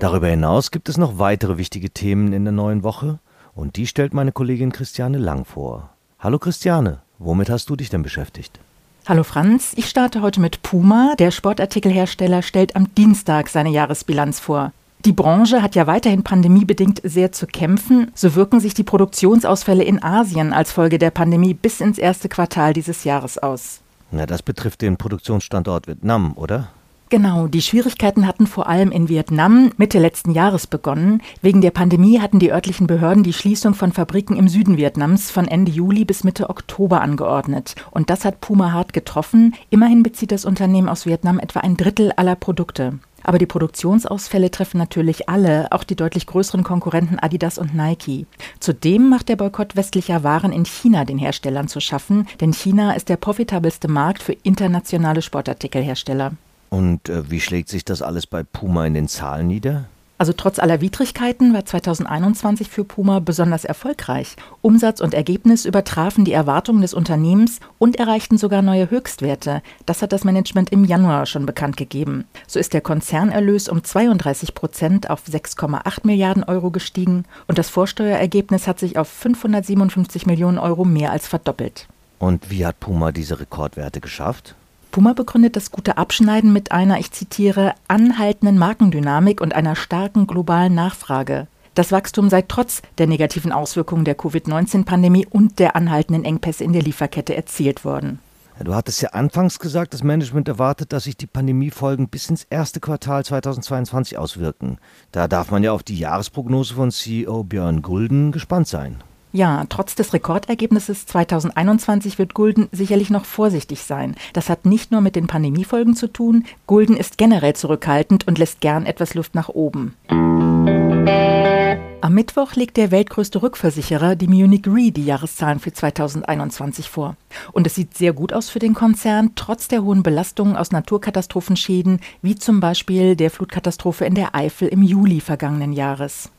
Darüber 0.00 0.28
hinaus 0.28 0.70
gibt 0.70 0.88
es 0.88 0.98
noch 0.98 1.18
weitere 1.18 1.58
wichtige 1.58 1.90
Themen 1.90 2.32
in 2.32 2.44
der 2.44 2.52
neuen 2.52 2.82
Woche 2.82 3.18
und 3.54 3.76
die 3.76 3.86
stellt 3.86 4.14
meine 4.14 4.32
Kollegin 4.32 4.72
Christiane 4.72 5.18
Lang 5.18 5.44
vor. 5.44 5.90
Hallo 6.18 6.38
Christiane, 6.38 7.00
womit 7.18 7.50
hast 7.50 7.70
du 7.70 7.76
dich 7.76 7.90
denn 7.90 8.02
beschäftigt? 8.02 8.60
Hallo 9.06 9.22
Franz, 9.22 9.72
ich 9.76 9.88
starte 9.88 10.20
heute 10.20 10.40
mit 10.40 10.62
Puma. 10.62 11.14
Der 11.18 11.30
Sportartikelhersteller 11.30 12.42
stellt 12.42 12.74
am 12.74 12.92
Dienstag 12.94 13.48
seine 13.48 13.70
Jahresbilanz 13.70 14.40
vor. 14.40 14.72
Die 15.04 15.12
Branche 15.12 15.62
hat 15.62 15.76
ja 15.76 15.86
weiterhin 15.86 16.24
pandemiebedingt 16.24 17.00
sehr 17.04 17.30
zu 17.30 17.46
kämpfen. 17.46 18.10
So 18.14 18.34
wirken 18.34 18.58
sich 18.58 18.74
die 18.74 18.82
Produktionsausfälle 18.82 19.84
in 19.84 20.02
Asien 20.02 20.52
als 20.52 20.72
Folge 20.72 20.98
der 20.98 21.12
Pandemie 21.12 21.54
bis 21.54 21.80
ins 21.80 21.98
erste 21.98 22.28
Quartal 22.28 22.72
dieses 22.72 23.04
Jahres 23.04 23.38
aus. 23.38 23.80
Na, 24.10 24.26
das 24.26 24.42
betrifft 24.42 24.82
den 24.82 24.96
Produktionsstandort 24.96 25.86
Vietnam, 25.86 26.32
oder? 26.36 26.70
Genau, 27.08 27.46
die 27.46 27.62
Schwierigkeiten 27.62 28.26
hatten 28.26 28.48
vor 28.48 28.66
allem 28.66 28.90
in 28.90 29.08
Vietnam 29.08 29.70
Mitte 29.76 30.00
letzten 30.00 30.32
Jahres 30.32 30.66
begonnen. 30.66 31.22
Wegen 31.40 31.60
der 31.60 31.70
Pandemie 31.70 32.18
hatten 32.18 32.40
die 32.40 32.50
örtlichen 32.50 32.88
Behörden 32.88 33.22
die 33.22 33.32
Schließung 33.32 33.74
von 33.74 33.92
Fabriken 33.92 34.34
im 34.34 34.48
Süden 34.48 34.76
Vietnams 34.76 35.30
von 35.30 35.46
Ende 35.46 35.70
Juli 35.70 36.04
bis 36.04 36.24
Mitte 36.24 36.50
Oktober 36.50 37.02
angeordnet. 37.02 37.76
Und 37.92 38.10
das 38.10 38.24
hat 38.24 38.40
Puma 38.40 38.72
hart 38.72 38.92
getroffen. 38.92 39.54
Immerhin 39.70 40.02
bezieht 40.02 40.32
das 40.32 40.44
Unternehmen 40.44 40.88
aus 40.88 41.06
Vietnam 41.06 41.38
etwa 41.38 41.60
ein 41.60 41.76
Drittel 41.76 42.10
aller 42.16 42.34
Produkte. 42.34 42.98
Aber 43.22 43.38
die 43.38 43.46
Produktionsausfälle 43.46 44.50
treffen 44.50 44.78
natürlich 44.78 45.28
alle, 45.28 45.70
auch 45.70 45.84
die 45.84 45.96
deutlich 45.96 46.26
größeren 46.26 46.64
Konkurrenten 46.64 47.20
Adidas 47.20 47.58
und 47.58 47.72
Nike. 47.72 48.26
Zudem 48.58 49.08
macht 49.08 49.28
der 49.28 49.36
Boykott 49.36 49.76
westlicher 49.76 50.24
Waren 50.24 50.52
in 50.52 50.64
China 50.64 51.04
den 51.04 51.18
Herstellern 51.18 51.68
zu 51.68 51.78
schaffen, 51.80 52.26
denn 52.40 52.52
China 52.52 52.92
ist 52.92 53.08
der 53.08 53.16
profitabelste 53.16 53.86
Markt 53.86 54.24
für 54.24 54.32
internationale 54.32 55.22
Sportartikelhersteller. 55.22 56.32
Und 56.70 57.08
äh, 57.08 57.30
wie 57.30 57.40
schlägt 57.40 57.68
sich 57.68 57.84
das 57.84 58.02
alles 58.02 58.26
bei 58.26 58.42
Puma 58.42 58.86
in 58.86 58.94
den 58.94 59.08
Zahlen 59.08 59.46
nieder? 59.46 59.86
Also 60.18 60.32
trotz 60.32 60.58
aller 60.58 60.80
Widrigkeiten 60.80 61.52
war 61.52 61.66
2021 61.66 62.70
für 62.70 62.84
Puma 62.84 63.18
besonders 63.18 63.66
erfolgreich. 63.66 64.36
Umsatz 64.62 65.00
und 65.00 65.12
Ergebnis 65.12 65.66
übertrafen 65.66 66.24
die 66.24 66.32
Erwartungen 66.32 66.80
des 66.80 66.94
Unternehmens 66.94 67.60
und 67.78 67.96
erreichten 67.96 68.38
sogar 68.38 68.62
neue 68.62 68.90
Höchstwerte. 68.90 69.62
Das 69.84 70.00
hat 70.00 70.12
das 70.12 70.24
Management 70.24 70.70
im 70.70 70.84
Januar 70.84 71.26
schon 71.26 71.44
bekannt 71.44 71.76
gegeben. 71.76 72.24
So 72.46 72.58
ist 72.58 72.72
der 72.72 72.80
Konzernerlös 72.80 73.68
um 73.68 73.84
32 73.84 74.54
Prozent 74.54 75.10
auf 75.10 75.22
6,8 75.30 76.00
Milliarden 76.04 76.44
Euro 76.44 76.70
gestiegen 76.70 77.24
und 77.46 77.58
das 77.58 77.68
Vorsteuerergebnis 77.68 78.66
hat 78.66 78.78
sich 78.78 78.96
auf 78.96 79.08
557 79.08 80.24
Millionen 80.24 80.58
Euro 80.58 80.86
mehr 80.86 81.10
als 81.12 81.28
verdoppelt. 81.28 81.88
Und 82.18 82.50
wie 82.50 82.64
hat 82.64 82.80
Puma 82.80 83.12
diese 83.12 83.38
Rekordwerte 83.38 84.00
geschafft? 84.00 84.54
Puma 84.96 85.12
begründet 85.12 85.56
das 85.56 85.70
gute 85.70 85.98
Abschneiden 85.98 86.54
mit 86.54 86.72
einer, 86.72 86.98
ich 86.98 87.12
zitiere, 87.12 87.74
anhaltenden 87.86 88.56
Markendynamik 88.56 89.42
und 89.42 89.54
einer 89.54 89.76
starken 89.76 90.26
globalen 90.26 90.74
Nachfrage. 90.74 91.48
Das 91.74 91.92
Wachstum 91.92 92.30
sei 92.30 92.40
trotz 92.40 92.80
der 92.96 93.06
negativen 93.06 93.52
Auswirkungen 93.52 94.06
der 94.06 94.14
Covid-19-Pandemie 94.14 95.26
und 95.26 95.58
der 95.58 95.76
anhaltenden 95.76 96.24
Engpässe 96.24 96.64
in 96.64 96.72
der 96.72 96.80
Lieferkette 96.80 97.36
erzielt 97.36 97.84
worden. 97.84 98.20
Du 98.64 98.74
hattest 98.74 99.02
ja 99.02 99.10
anfangs 99.10 99.58
gesagt, 99.58 99.92
das 99.92 100.02
Management 100.02 100.48
erwartet, 100.48 100.94
dass 100.94 101.04
sich 101.04 101.18
die 101.18 101.26
Pandemiefolgen 101.26 102.08
bis 102.08 102.30
ins 102.30 102.44
erste 102.44 102.80
Quartal 102.80 103.22
2022 103.22 104.16
auswirken. 104.16 104.78
Da 105.12 105.28
darf 105.28 105.50
man 105.50 105.62
ja 105.62 105.72
auf 105.72 105.82
die 105.82 105.98
Jahresprognose 105.98 106.72
von 106.72 106.90
CEO 106.90 107.44
Björn 107.44 107.82
Gulden 107.82 108.32
gespannt 108.32 108.68
sein. 108.68 109.02
Ja, 109.36 109.66
trotz 109.68 109.94
des 109.94 110.14
Rekordergebnisses 110.14 111.04
2021 111.04 112.18
wird 112.18 112.32
Gulden 112.32 112.68
sicherlich 112.72 113.10
noch 113.10 113.26
vorsichtig 113.26 113.82
sein. 113.82 114.14
Das 114.32 114.48
hat 114.48 114.64
nicht 114.64 114.92
nur 114.92 115.02
mit 115.02 115.14
den 115.14 115.26
Pandemiefolgen 115.26 115.94
zu 115.94 116.10
tun. 116.10 116.46
Gulden 116.66 116.96
ist 116.96 117.18
generell 117.18 117.54
zurückhaltend 117.54 118.26
und 118.26 118.38
lässt 118.38 118.62
gern 118.62 118.86
etwas 118.86 119.12
Luft 119.12 119.34
nach 119.34 119.50
oben. 119.50 119.94
Am 120.08 122.14
Mittwoch 122.14 122.54
legt 122.54 122.78
der 122.78 122.90
weltgrößte 122.90 123.42
Rückversicherer, 123.42 124.16
die 124.16 124.26
Munich 124.26 124.66
Re, 124.66 124.90
die 124.90 125.04
Jahreszahlen 125.04 125.58
für 125.58 125.74
2021 125.74 126.88
vor. 126.88 127.16
Und 127.52 127.66
es 127.66 127.74
sieht 127.74 127.94
sehr 127.94 128.14
gut 128.14 128.32
aus 128.32 128.48
für 128.48 128.58
den 128.58 128.72
Konzern, 128.72 129.32
trotz 129.34 129.68
der 129.68 129.82
hohen 129.82 130.02
Belastungen 130.02 130.56
aus 130.56 130.70
Naturkatastrophenschäden, 130.70 132.00
wie 132.22 132.36
zum 132.36 132.60
Beispiel 132.60 133.16
der 133.16 133.30
Flutkatastrophe 133.30 134.06
in 134.06 134.14
der 134.14 134.34
Eifel 134.34 134.68
im 134.68 134.80
Juli 134.80 135.20
vergangenen 135.20 135.74
Jahres. 135.74 136.30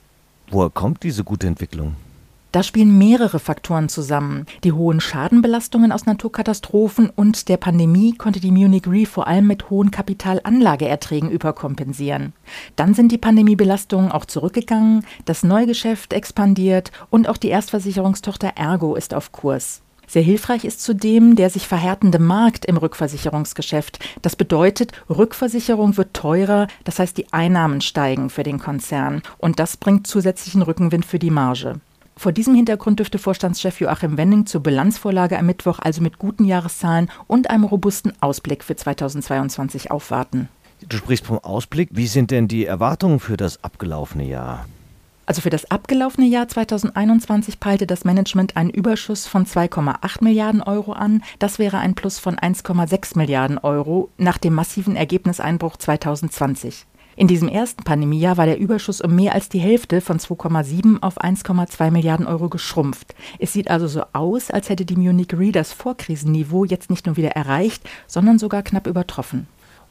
Woher 0.50 0.72
kommt 0.72 1.04
diese 1.04 1.24
gute 1.24 1.46
Entwicklung? 1.46 1.96
Da 2.58 2.64
spielen 2.64 2.98
mehrere 2.98 3.38
Faktoren 3.38 3.88
zusammen. 3.88 4.48
Die 4.64 4.72
hohen 4.72 5.00
Schadenbelastungen 5.00 5.92
aus 5.92 6.08
Naturkatastrophen 6.08 7.12
und 7.12 7.50
der 7.50 7.58
Pandemie 7.58 8.16
konnte 8.18 8.40
die 8.40 8.50
Munich 8.50 8.88
Re 8.88 9.06
vor 9.06 9.28
allem 9.28 9.46
mit 9.46 9.70
hohen 9.70 9.92
Kapitalanlageerträgen 9.92 11.30
überkompensieren. 11.30 12.34
Dann 12.76 12.96
sind 12.96 13.12
die 13.12 13.20
Pandemiebelastungen 13.20 14.12
auch 14.12 14.26
zurückgegangen, 14.26 15.06
das 15.26 15.44
Neugeschäft 15.44 16.14
expandiert 16.14 16.92
und 17.12 17.30
auch 17.30 17.38
die 17.38 17.50
Erstversicherungstochter 17.50 18.54
Ergo 18.56 18.96
ist 18.96 19.14
auf 19.14 19.32
Kurs. 19.32 19.84
Sehr 20.08 20.24
hilfreich 20.24 20.66
ist 20.66 20.82
zudem 20.82 21.36
der 21.36 21.52
sich 21.52 21.68
verhärtende 21.68 22.18
Markt 22.18 22.66
im 22.66 22.78
Rückversicherungsgeschäft. 22.78 24.00
Das 24.24 24.36
bedeutet, 24.36 24.94
Rückversicherung 25.12 25.96
wird 25.96 26.16
teurer, 26.16 26.66
das 26.86 26.98
heißt 26.98 27.20
die 27.20 27.32
Einnahmen 27.32 27.82
steigen 27.82 28.32
für 28.32 28.42
den 28.42 28.58
Konzern 28.58 29.22
und 29.38 29.60
das 29.60 29.78
bringt 29.78 30.08
zusätzlichen 30.08 30.64
Rückenwind 30.64 31.06
für 31.06 31.20
die 31.20 31.30
Marge. 31.30 31.82
Vor 32.18 32.32
diesem 32.32 32.56
Hintergrund 32.56 32.98
dürfte 32.98 33.20
Vorstandschef 33.20 33.80
Joachim 33.80 34.18
Wenning 34.18 34.48
zur 34.48 34.62
Bilanzvorlage 34.62 35.38
am 35.38 35.46
Mittwoch 35.46 35.78
also 35.80 36.02
mit 36.02 36.18
guten 36.18 36.46
Jahreszahlen 36.46 37.12
und 37.28 37.52
einem 37.52 37.64
robusten 37.64 38.12
Ausblick 38.22 38.64
für 38.64 38.76
2022 38.76 39.92
aufwarten. 39.92 40.50
Du 40.90 40.98
sprichst 40.98 41.28
vom 41.28 41.38
Ausblick. 41.38 41.90
Wie 41.92 42.08
sind 42.08 42.32
denn 42.32 42.48
die 42.48 42.66
Erwartungen 42.66 43.20
für 43.20 43.38
das 43.38 43.64
abgelaufene 43.64 44.26
Jahr? 44.26 44.66
Also 45.28 45.42
für 45.42 45.52
das 45.52 45.70
abgelaufene 45.70 46.26
Jahr 46.26 46.48
2021 46.48 47.60
peilte 47.60 47.86
das 47.86 48.04
Management 48.04 48.58
einen 48.58 48.72
Überschuss 48.72 49.28
von 49.28 49.46
2,8 49.46 50.24
Milliarden 50.24 50.64
Euro 50.64 50.94
an. 50.94 51.22
Das 51.38 51.60
wäre 51.60 51.78
ein 51.78 51.94
Plus 51.94 52.18
von 52.18 52.38
1,6 52.38 53.16
Milliarden 53.16 53.60
Euro 53.60 54.10
nach 54.18 54.40
dem 54.40 54.56
massiven 54.56 54.96
Ergebniseinbruch 54.96 55.78
2020. 55.78 56.87
In 57.18 57.28
diesem 57.28 57.50
ersten 57.50 57.84
Pandemiejahr 57.84 58.38
war 58.38 58.46
der 58.46 58.60
Überschuss 58.60 59.02
um 59.02 59.16
mehr 59.16 59.34
als 59.34 59.50
die 59.50 59.58
Hälfte 59.58 60.02
von 60.02 60.20
2,7 60.20 61.02
auf 61.02 61.20
1,2 61.20 61.90
Milliarden 61.90 62.28
Euro 62.28 62.48
geschrumpft. 62.48 63.16
Es 63.40 63.54
sieht 63.54 63.72
also 63.72 63.88
so 63.88 64.04
aus, 64.14 64.52
als 64.52 64.70
hätte 64.70 64.86
die 64.86 64.96
Munich 64.96 65.34
Re 65.34 65.52
das 65.52 65.74
Vorkrisenniveau 65.74 66.64
jetzt 66.64 66.92
nicht 66.92 67.08
nur 67.08 67.18
wieder 67.18 67.32
erreicht, 67.32 67.82
sondern 68.06 68.38
sogar 68.38 68.62
knapp 68.62 68.86
übertroffen. 68.86 69.48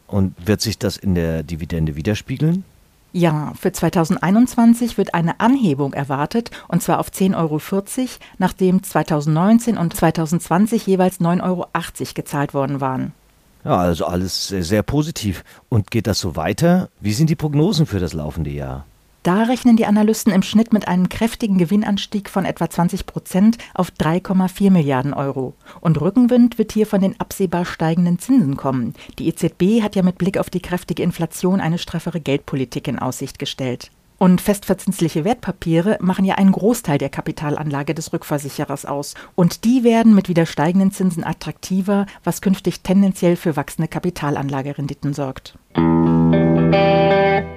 Und 0.06 0.34
wird 0.46 0.60
sich 0.60 0.78
das 0.78 0.96
in 0.96 1.16
der 1.16 1.42
Dividende 1.42 1.96
widerspiegeln? 1.96 2.62
Ja, 3.12 3.54
für 3.58 3.72
2021 3.72 4.96
wird 4.96 5.14
eine 5.14 5.40
Anhebung 5.40 5.94
erwartet, 5.94 6.52
und 6.68 6.80
zwar 6.80 7.00
auf 7.00 7.08
10,40 7.08 7.34
Euro, 7.36 7.60
nachdem 8.38 8.84
2019 8.84 9.78
und 9.78 9.96
2020 9.96 10.86
jeweils 10.86 11.20
9,80 11.20 11.42
Euro 11.42 11.66
gezahlt 12.14 12.54
worden 12.54 12.80
waren. 12.80 13.14
Ja, 13.66 13.78
also 13.78 14.06
alles 14.06 14.46
sehr, 14.46 14.62
sehr 14.62 14.84
positiv. 14.84 15.42
Und 15.68 15.90
geht 15.90 16.06
das 16.06 16.20
so 16.20 16.36
weiter? 16.36 16.88
Wie 17.00 17.12
sind 17.12 17.30
die 17.30 17.34
Prognosen 17.34 17.86
für 17.86 17.98
das 17.98 18.12
laufende 18.12 18.50
Jahr? 18.50 18.86
Da 19.24 19.42
rechnen 19.42 19.76
die 19.76 19.86
Analysten 19.86 20.32
im 20.32 20.42
Schnitt 20.42 20.72
mit 20.72 20.86
einem 20.86 21.08
kräftigen 21.08 21.58
Gewinnanstieg 21.58 22.30
von 22.30 22.44
etwa 22.44 22.70
20 22.70 23.06
Prozent 23.06 23.58
auf 23.74 23.90
3,4 23.90 24.70
Milliarden 24.70 25.12
Euro. 25.12 25.54
Und 25.80 26.00
Rückenwind 26.00 26.58
wird 26.58 26.70
hier 26.70 26.86
von 26.86 27.00
den 27.00 27.18
absehbar 27.18 27.64
steigenden 27.64 28.20
Zinsen 28.20 28.56
kommen. 28.56 28.94
Die 29.18 29.26
EZB 29.26 29.82
hat 29.82 29.96
ja 29.96 30.04
mit 30.04 30.16
Blick 30.16 30.38
auf 30.38 30.48
die 30.48 30.62
kräftige 30.62 31.02
Inflation 31.02 31.60
eine 31.60 31.78
straffere 31.78 32.20
Geldpolitik 32.20 32.86
in 32.86 33.00
Aussicht 33.00 33.40
gestellt. 33.40 33.90
Und 34.18 34.40
festverzinsliche 34.40 35.24
Wertpapiere 35.24 35.98
machen 36.00 36.24
ja 36.24 36.36
einen 36.36 36.52
Großteil 36.52 36.98
der 36.98 37.10
Kapitalanlage 37.10 37.94
des 37.94 38.12
Rückversicherers 38.12 38.86
aus. 38.86 39.14
Und 39.34 39.64
die 39.64 39.84
werden 39.84 40.14
mit 40.14 40.28
wieder 40.28 40.46
steigenden 40.46 40.90
Zinsen 40.90 41.24
attraktiver, 41.24 42.06
was 42.24 42.40
künftig 42.40 42.80
tendenziell 42.80 43.36
für 43.36 43.56
wachsende 43.56 43.88
Kapitalanlagerenditen 43.88 45.12
sorgt. 45.12 45.58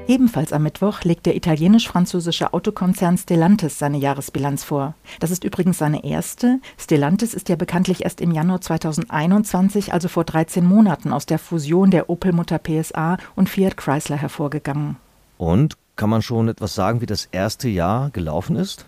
Ebenfalls 0.10 0.52
am 0.54 0.64
Mittwoch 0.64 1.04
legt 1.04 1.28
der 1.28 1.36
italienisch-französische 1.36 2.54
Autokonzern 2.54 3.18
Stellantis 3.18 3.78
seine 3.78 4.00
Jahresbilanz 4.00 4.64
vor. 4.64 4.96
Das 5.20 5.30
ist 5.30 5.44
übrigens 5.44 5.78
seine 5.78 6.04
erste. 6.04 6.60
Stellantis 6.78 7.34
ist 7.34 7.48
ja 7.48 7.56
bekanntlich 7.56 8.04
erst 8.04 8.20
im 8.20 8.32
Januar 8.32 8.60
2021, 8.60 9.94
also 9.94 10.08
vor 10.08 10.24
13 10.24 10.66
Monaten, 10.66 11.14
aus 11.14 11.28
der 11.28 11.38
Fusion 11.38 11.92
der 11.92 12.10
Opel-Mutter 12.10 12.58
PSA 12.58 13.18
und 13.36 13.50
Fiat 13.50 13.78
Chrysler 13.78 14.18
hervorgegangen. 14.18 14.98
Und 15.38 15.78
kann 16.00 16.10
man 16.10 16.22
schon 16.22 16.48
etwas 16.48 16.76
sagen, 16.76 17.02
wie 17.02 17.06
das 17.06 17.28
erste 17.30 17.68
Jahr 17.68 18.10
gelaufen 18.12 18.56
ist? 18.56 18.86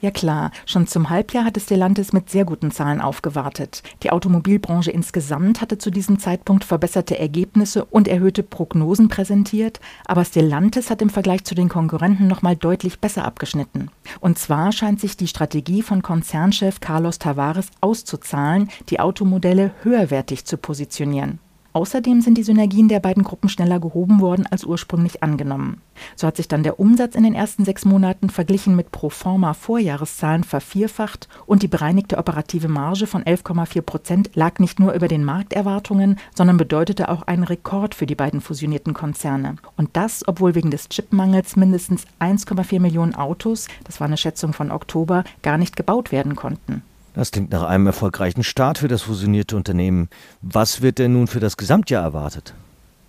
Ja 0.00 0.10
klar, 0.10 0.50
schon 0.64 0.86
zum 0.86 1.10
Halbjahr 1.10 1.44
hatte 1.44 1.60
Stellantis 1.60 2.14
mit 2.14 2.30
sehr 2.30 2.46
guten 2.46 2.70
Zahlen 2.70 3.02
aufgewartet. 3.02 3.82
Die 4.02 4.10
Automobilbranche 4.10 4.90
insgesamt 4.90 5.60
hatte 5.60 5.76
zu 5.76 5.90
diesem 5.90 6.18
Zeitpunkt 6.18 6.64
verbesserte 6.64 7.18
Ergebnisse 7.18 7.84
und 7.84 8.08
erhöhte 8.08 8.42
Prognosen 8.42 9.08
präsentiert, 9.08 9.78
aber 10.06 10.24
Stellantis 10.24 10.88
hat 10.88 11.02
im 11.02 11.10
Vergleich 11.10 11.44
zu 11.44 11.54
den 11.54 11.68
Konkurrenten 11.68 12.28
nochmal 12.28 12.56
deutlich 12.56 12.98
besser 12.98 13.26
abgeschnitten. 13.26 13.90
Und 14.20 14.38
zwar 14.38 14.72
scheint 14.72 15.00
sich 15.00 15.18
die 15.18 15.28
Strategie 15.28 15.82
von 15.82 16.02
Konzernchef 16.02 16.80
Carlos 16.80 17.18
Tavares 17.18 17.68
auszuzahlen, 17.82 18.70
die 18.88 19.00
Automodelle 19.00 19.72
höherwertig 19.82 20.46
zu 20.46 20.56
positionieren. 20.56 21.40
Außerdem 21.74 22.20
sind 22.20 22.38
die 22.38 22.44
Synergien 22.44 22.86
der 22.86 23.00
beiden 23.00 23.24
Gruppen 23.24 23.48
schneller 23.48 23.80
gehoben 23.80 24.20
worden 24.20 24.46
als 24.48 24.64
ursprünglich 24.64 25.24
angenommen. 25.24 25.80
So 26.14 26.28
hat 26.28 26.36
sich 26.36 26.46
dann 26.46 26.62
der 26.62 26.78
Umsatz 26.78 27.16
in 27.16 27.24
den 27.24 27.34
ersten 27.34 27.64
sechs 27.64 27.84
Monaten 27.84 28.30
verglichen 28.30 28.76
mit 28.76 28.92
pro 28.92 29.10
forma 29.10 29.54
Vorjahreszahlen 29.54 30.44
vervierfacht 30.44 31.28
und 31.46 31.64
die 31.64 31.68
bereinigte 31.68 32.16
operative 32.16 32.68
Marge 32.68 33.08
von 33.08 33.24
11,4 33.24 33.82
Prozent 33.82 34.30
lag 34.34 34.60
nicht 34.60 34.78
nur 34.78 34.92
über 34.92 35.08
den 35.08 35.24
Markterwartungen, 35.24 36.20
sondern 36.32 36.58
bedeutete 36.58 37.08
auch 37.08 37.22
einen 37.22 37.42
Rekord 37.42 37.96
für 37.96 38.06
die 38.06 38.14
beiden 38.14 38.40
fusionierten 38.40 38.94
Konzerne. 38.94 39.56
Und 39.76 39.90
das, 39.94 40.22
obwohl 40.28 40.54
wegen 40.54 40.70
des 40.70 40.88
Chipmangels 40.88 41.56
mindestens 41.56 42.04
1,4 42.20 42.78
Millionen 42.78 43.16
Autos, 43.16 43.66
das 43.82 43.98
war 43.98 44.06
eine 44.06 44.16
Schätzung 44.16 44.52
von 44.52 44.70
Oktober, 44.70 45.24
gar 45.42 45.58
nicht 45.58 45.74
gebaut 45.74 46.12
werden 46.12 46.36
konnten. 46.36 46.84
Das 47.14 47.30
klingt 47.30 47.52
nach 47.52 47.62
einem 47.62 47.86
erfolgreichen 47.86 48.42
Start 48.42 48.78
für 48.78 48.88
das 48.88 49.02
fusionierte 49.02 49.56
Unternehmen. 49.56 50.08
Was 50.42 50.82
wird 50.82 50.98
denn 50.98 51.12
nun 51.12 51.28
für 51.28 51.40
das 51.40 51.56
Gesamtjahr 51.56 52.02
erwartet? 52.02 52.54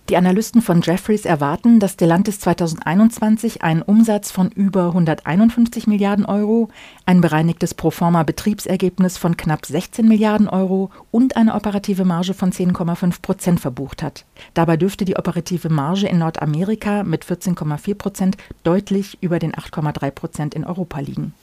Die 0.08 0.16
Analysten 0.16 0.62
von 0.62 0.82
Jefferies 0.82 1.24
erwarten, 1.24 1.80
dass 1.80 1.94
Stellantis 1.94 2.38
2021 2.38 3.64
einen 3.64 3.82
Umsatz 3.82 4.30
von 4.30 4.52
über 4.52 4.86
151 4.86 5.88
Milliarden 5.88 6.24
Euro, 6.24 6.68
ein 7.06 7.20
bereinigtes 7.20 7.74
Proforma-Betriebsergebnis 7.74 9.18
von 9.18 9.36
knapp 9.36 9.66
16 9.66 10.06
Milliarden 10.06 10.48
Euro 10.48 10.90
und 11.10 11.36
eine 11.36 11.56
operative 11.56 12.04
Marge 12.04 12.34
von 12.34 12.52
10,5 12.52 13.20
Prozent 13.20 13.58
verbucht 13.58 14.04
hat. 14.04 14.24
Dabei 14.54 14.76
dürfte 14.76 15.04
die 15.04 15.16
operative 15.16 15.70
Marge 15.70 16.06
in 16.06 16.18
Nordamerika 16.18 17.02
mit 17.02 17.24
14,4 17.24 17.94
Prozent 17.96 18.36
deutlich 18.62 19.18
über 19.20 19.40
den 19.40 19.54
8,3 19.54 20.12
Prozent 20.12 20.54
in 20.54 20.64
Europa 20.64 21.00
liegen. 21.00 21.34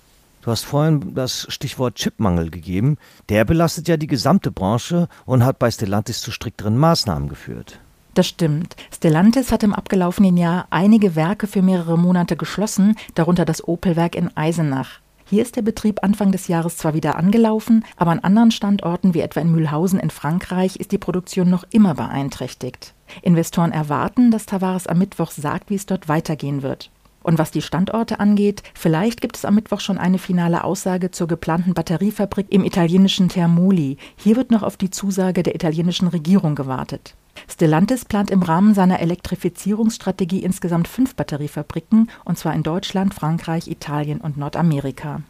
Du 0.44 0.52
hast 0.52 0.66
vorhin 0.66 1.16
das 1.16 1.48
Stichwort 1.48 1.96
Chipmangel 1.96 2.50
gegeben. 2.50 2.98
Der 3.30 3.46
belastet 3.46 3.88
ja 3.88 3.96
die 3.96 4.08
gesamte 4.08 4.52
Branche 4.52 5.08
und 5.26 5.46
hat 5.46 5.58
bei 5.58 5.72
Stellantis 5.72 6.22
zu 6.22 6.32
strikteren 6.32 6.78
Maßnahmen 6.78 7.30
geführt. 7.30 7.80
Das 8.14 8.28
stimmt. 8.28 8.76
Stellantis 8.94 9.54
hat 9.54 9.64
im 9.64 9.74
abgelaufenen 9.74 10.36
Jahr 10.36 10.68
einige 10.70 11.16
Werke 11.16 11.48
für 11.48 11.62
mehrere 11.62 11.98
Monate 11.98 12.36
geschlossen, 12.36 12.98
darunter 13.16 13.46
das 13.46 13.66
Opel-Werk 13.66 14.16
in 14.16 14.36
Eisenach. 14.36 15.00
Hier 15.26 15.42
ist 15.42 15.56
der 15.56 15.62
Betrieb 15.62 16.04
Anfang 16.04 16.34
des 16.34 16.50
Jahres 16.50 16.76
zwar 16.76 16.94
wieder 16.94 17.16
angelaufen, 17.16 17.86
aber 17.96 18.12
an 18.12 18.20
anderen 18.20 18.52
Standorten 18.52 19.14
wie 19.14 19.22
etwa 19.22 19.40
in 19.40 19.52
Mühlhausen 19.52 19.98
in 19.98 20.10
Frankreich 20.10 20.76
ist 20.76 20.92
die 20.92 20.98
Produktion 20.98 21.50
noch 21.50 21.64
immer 21.72 21.96
beeinträchtigt. 21.96 22.94
Investoren 23.22 23.72
erwarten, 23.72 24.30
dass 24.30 24.46
Tavares 24.46 24.88
am 24.88 25.00
Mittwoch 25.00 25.32
sagt, 25.32 25.70
wie 25.70 25.76
es 25.76 25.86
dort 25.86 26.10
weitergehen 26.10 26.62
wird. 26.64 26.92
Und 27.24 27.40
was 27.40 27.52
die 27.52 27.62
Standorte 27.62 28.20
angeht, 28.20 28.62
vielleicht 28.74 29.22
gibt 29.22 29.38
es 29.38 29.46
am 29.46 29.56
Mittwoch 29.56 29.80
schon 29.80 29.98
eine 29.98 30.20
finale 30.20 30.64
Aussage 30.64 31.10
zur 31.10 31.28
geplanten 31.28 31.74
Batteriefabrik 31.74 32.48
im 32.50 32.64
italienischen 32.64 33.30
Termoli. 33.30 33.98
Hier 34.18 34.36
wird 34.36 34.52
noch 34.52 34.62
auf 34.62 34.78
die 34.78 34.92
Zusage 34.92 35.42
der 35.42 35.56
italienischen 35.56 36.10
Regierung 36.10 36.54
gewartet. 36.54 37.16
Stellantis 37.50 38.06
plant 38.06 38.30
im 38.30 38.44
Rahmen 38.44 38.74
seiner 38.74 39.00
Elektrifizierungsstrategie 39.00 40.44
insgesamt 40.44 40.88
fünf 40.88 41.16
Batteriefabriken, 41.16 42.10
und 42.26 42.38
zwar 42.38 42.54
in 42.54 42.64
Deutschland, 42.64 43.14
Frankreich, 43.14 43.68
Italien 43.68 44.22
und 44.22 44.38
Nordamerika. 44.38 45.22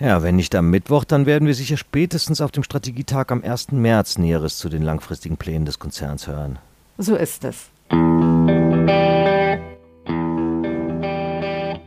Ja, 0.00 0.22
wenn 0.22 0.36
nicht 0.36 0.54
am 0.54 0.70
Mittwoch, 0.70 1.04
dann 1.04 1.26
werden 1.26 1.48
wir 1.48 1.54
sicher 1.54 1.76
spätestens 1.76 2.40
auf 2.40 2.52
dem 2.52 2.62
Strategietag 2.62 3.26
am 3.30 3.42
1. 3.42 3.72
März 3.72 4.18
Näheres 4.18 4.56
zu 4.58 4.68
den 4.68 4.82
langfristigen 4.82 5.36
Plänen 5.36 5.66
des 5.66 5.80
Konzerns 5.80 6.28
hören. 6.28 6.58
So 6.98 7.16
ist 7.16 7.44
es. 7.44 7.66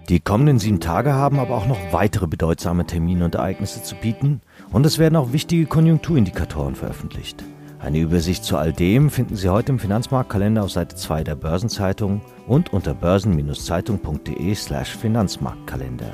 Die 0.09 0.19
kommenden 0.19 0.59
sieben 0.59 0.79
Tage 0.79 1.13
haben 1.13 1.39
aber 1.39 1.55
auch 1.55 1.67
noch 1.67 1.79
weitere 1.91 2.27
bedeutsame 2.27 2.85
Termine 2.85 3.25
und 3.25 3.35
Ereignisse 3.35 3.83
zu 3.83 3.95
bieten 3.95 4.41
und 4.71 4.85
es 4.85 4.99
werden 4.99 5.15
auch 5.15 5.31
wichtige 5.31 5.65
Konjunkturindikatoren 5.65 6.75
veröffentlicht. 6.75 7.43
Eine 7.79 7.99
Übersicht 7.99 8.43
zu 8.43 8.57
all 8.57 8.73
dem 8.73 9.09
finden 9.09 9.35
Sie 9.35 9.49
heute 9.49 9.71
im 9.71 9.79
Finanzmarktkalender 9.79 10.63
auf 10.63 10.71
Seite 10.71 10.95
2 10.95 11.23
der 11.23 11.35
Börsenzeitung 11.35 12.21
und 12.45 12.73
unter 12.73 12.93
börsen-zeitung.de/slash 12.93 14.97
Finanzmarktkalender. 14.97 16.13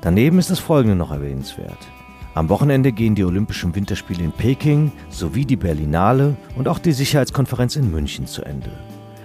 Daneben 0.00 0.38
ist 0.38 0.50
das 0.50 0.60
folgende 0.60 0.96
noch 0.96 1.10
erwähnenswert. 1.10 1.78
Am 2.34 2.48
Wochenende 2.48 2.92
gehen 2.92 3.14
die 3.14 3.24
Olympischen 3.24 3.74
Winterspiele 3.74 4.24
in 4.24 4.32
Peking 4.32 4.92
sowie 5.08 5.44
die 5.44 5.56
Berlinale 5.56 6.36
und 6.56 6.68
auch 6.68 6.78
die 6.78 6.92
Sicherheitskonferenz 6.92 7.76
in 7.76 7.90
München 7.90 8.26
zu 8.26 8.42
Ende. 8.42 8.70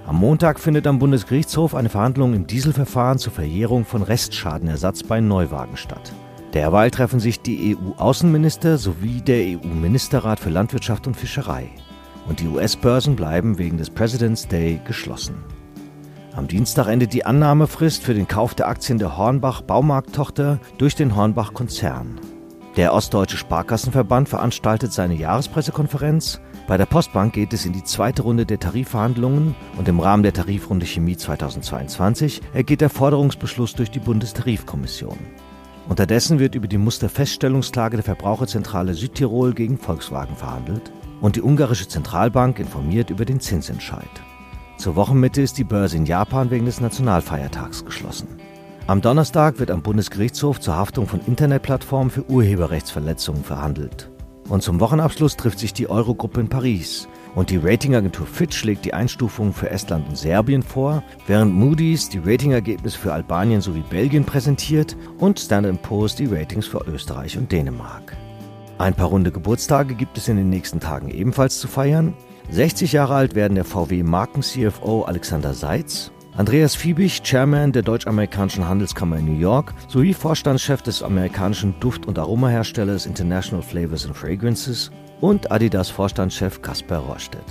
Am 0.09 0.15
Montag 0.15 0.59
findet 0.59 0.87
am 0.87 0.97
Bundesgerichtshof 0.97 1.75
eine 1.75 1.89
Verhandlung 1.89 2.33
im 2.33 2.47
Dieselverfahren 2.47 3.19
zur 3.19 3.31
Verjährung 3.31 3.85
von 3.85 4.01
Restschadenersatz 4.01 5.03
bei 5.03 5.21
Neuwagen 5.21 5.77
statt. 5.77 6.11
Derweil 6.55 6.89
treffen 6.89 7.19
sich 7.19 7.41
die 7.41 7.77
EU-Außenminister 7.77 8.79
sowie 8.79 9.21
der 9.21 9.59
EU-Ministerrat 9.59 10.39
für 10.39 10.49
Landwirtschaft 10.49 11.05
und 11.05 11.15
Fischerei. 11.15 11.69
Und 12.27 12.39
die 12.39 12.47
US-Börsen 12.47 13.15
bleiben 13.15 13.59
wegen 13.59 13.77
des 13.77 13.91
President's 13.91 14.47
Day 14.47 14.81
geschlossen. 14.83 15.43
Am 16.35 16.47
Dienstag 16.47 16.87
endet 16.87 17.13
die 17.13 17.27
Annahmefrist 17.27 18.01
für 18.01 18.15
den 18.15 18.27
Kauf 18.27 18.55
der 18.55 18.67
Aktien 18.67 18.97
der 18.97 19.15
Hornbach 19.15 19.61
Baumarkttochter 19.61 20.59
durch 20.79 20.95
den 20.95 21.15
Hornbach-Konzern. 21.15 22.19
Der 22.77 22.95
Ostdeutsche 22.95 23.37
Sparkassenverband 23.37 24.27
veranstaltet 24.27 24.91
seine 24.91 25.13
Jahrespressekonferenz. 25.13 26.41
Bei 26.69 26.77
der 26.77 26.85
Postbank 26.85 27.33
geht 27.33 27.51
es 27.51 27.65
in 27.65 27.73
die 27.73 27.83
zweite 27.83 28.21
Runde 28.21 28.45
der 28.45 28.59
Tarifverhandlungen 28.59 29.55
und 29.75 29.87
im 29.87 29.99
Rahmen 29.99 30.21
der 30.21 30.33
Tarifrunde 30.33 30.85
Chemie 30.85 31.17
2022 31.17 32.43
ergeht 32.53 32.81
der 32.81 32.91
Forderungsbeschluss 32.91 33.73
durch 33.73 33.89
die 33.89 33.97
Bundestarifkommission. 33.97 35.17
Unterdessen 35.87 36.37
wird 36.37 36.53
über 36.53 36.67
die 36.67 36.77
Musterfeststellungsklage 36.77 37.97
der 37.97 38.03
Verbraucherzentrale 38.03 38.93
Südtirol 38.93 39.55
gegen 39.55 39.79
Volkswagen 39.79 40.35
verhandelt 40.35 40.91
und 41.21 41.37
die 41.37 41.41
ungarische 41.41 41.87
Zentralbank 41.87 42.59
informiert 42.59 43.09
über 43.09 43.25
den 43.25 43.39
Zinsentscheid. 43.39 44.03
Zur 44.77 44.95
Wochenmitte 44.95 45.41
ist 45.41 45.57
die 45.57 45.63
Börse 45.63 45.97
in 45.97 46.05
Japan 46.05 46.51
wegen 46.51 46.65
des 46.65 46.81
Nationalfeiertags 46.81 47.83
geschlossen. 47.83 48.27
Am 48.85 49.01
Donnerstag 49.01 49.57
wird 49.57 49.71
am 49.71 49.81
Bundesgerichtshof 49.81 50.59
zur 50.59 50.75
Haftung 50.75 51.07
von 51.07 51.21
Internetplattformen 51.25 52.11
für 52.11 52.29
Urheberrechtsverletzungen 52.29 53.43
verhandelt. 53.43 54.11
Und 54.49 54.63
zum 54.63 54.79
Wochenabschluss 54.79 55.37
trifft 55.37 55.59
sich 55.59 55.73
die 55.73 55.89
Eurogruppe 55.89 56.41
in 56.41 56.49
Paris. 56.49 57.07
Und 57.35 57.51
die 57.51 57.57
Ratingagentur 57.57 58.25
Fitch 58.25 58.57
schlägt 58.57 58.83
die 58.83 58.95
Einstufungen 58.95 59.53
für 59.53 59.69
Estland 59.69 60.09
und 60.09 60.17
Serbien 60.17 60.63
vor, 60.63 61.03
während 61.27 61.53
Moody's 61.53 62.09
die 62.09 62.17
Ratingergebnisse 62.17 62.97
für 62.97 63.13
Albanien 63.13 63.61
sowie 63.61 63.83
Belgien 63.87 64.25
präsentiert 64.25 64.97
und 65.19 65.39
Standard 65.39 65.81
Poor's 65.83 66.15
die 66.15 66.25
Ratings 66.25 66.65
für 66.65 66.83
Österreich 66.87 67.37
und 67.37 67.51
Dänemark. 67.51 68.17
Ein 68.79 68.95
paar 68.95 69.07
runde 69.07 69.31
Geburtstage 69.31 69.93
gibt 69.93 70.17
es 70.17 70.27
in 70.27 70.37
den 70.37 70.49
nächsten 70.49 70.79
Tagen 70.79 71.09
ebenfalls 71.11 71.59
zu 71.59 71.67
feiern. 71.67 72.13
60 72.49 72.93
Jahre 72.93 73.13
alt 73.13 73.35
werden 73.35 73.55
der 73.55 73.65
VW-Marken-CFO 73.65 75.03
Alexander 75.03 75.53
Seitz, 75.53 76.11
Andreas 76.39 76.73
Fiebig, 76.73 77.21
Chairman 77.21 77.73
der 77.73 77.81
deutsch-amerikanischen 77.81 78.65
Handelskammer 78.65 79.17
in 79.17 79.25
New 79.25 79.37
York 79.37 79.73
sowie 79.89 80.13
Vorstandschef 80.13 80.81
des 80.81 81.03
amerikanischen 81.03 81.77
Duft- 81.81 82.05
und 82.05 82.17
Aromaherstellers 82.17 83.05
International 83.05 83.61
Flavors 83.61 84.05
and 84.05 84.15
Fragrances 84.15 84.89
und 85.19 85.51
Adidas 85.51 85.89
Vorstandschef 85.89 86.61
Kasper 86.61 86.99
Rohrstedt. 86.99 87.43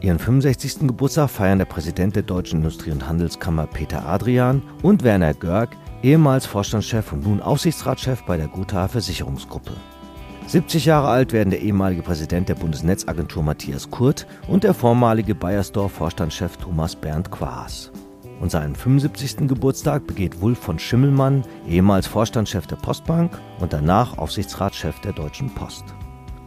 Ihren 0.00 0.18
65. 0.18 0.86
Geburtstag 0.88 1.28
feiern 1.28 1.58
der 1.58 1.66
Präsident 1.66 2.16
der 2.16 2.22
Deutschen 2.22 2.60
Industrie- 2.60 2.92
und 2.92 3.06
Handelskammer 3.06 3.66
Peter 3.66 4.08
Adrian 4.08 4.62
und 4.82 5.04
Werner 5.04 5.34
Görg, 5.34 5.76
ehemals 6.02 6.46
Vorstandschef 6.46 7.12
und 7.12 7.26
nun 7.26 7.42
Aufsichtsratschef 7.42 8.22
bei 8.22 8.38
der 8.38 8.48
Gothaer 8.48 8.88
Versicherungsgruppe. 8.88 9.72
70 10.46 10.86
Jahre 10.86 11.08
alt 11.08 11.34
werden 11.34 11.50
der 11.50 11.60
ehemalige 11.60 12.00
Präsident 12.00 12.48
der 12.48 12.54
Bundesnetzagentur 12.54 13.42
Matthias 13.42 13.90
Kurt 13.90 14.26
und 14.48 14.64
der 14.64 14.72
vormalige 14.72 15.34
Bayersdorf-Vorstandschef 15.34 16.56
Thomas 16.56 16.96
Bernd 16.96 17.30
Quaas. 17.30 17.92
Und 18.42 18.50
seinen 18.50 18.74
75. 18.74 19.46
Geburtstag 19.46 20.08
begeht 20.08 20.40
Wulf 20.40 20.58
von 20.58 20.80
Schimmelmann, 20.80 21.44
ehemals 21.68 22.08
Vorstandschef 22.08 22.66
der 22.66 22.74
Postbank 22.74 23.40
und 23.60 23.72
danach 23.72 24.18
Aufsichtsratschef 24.18 24.98
der 25.00 25.12
Deutschen 25.12 25.48
Post. 25.54 25.84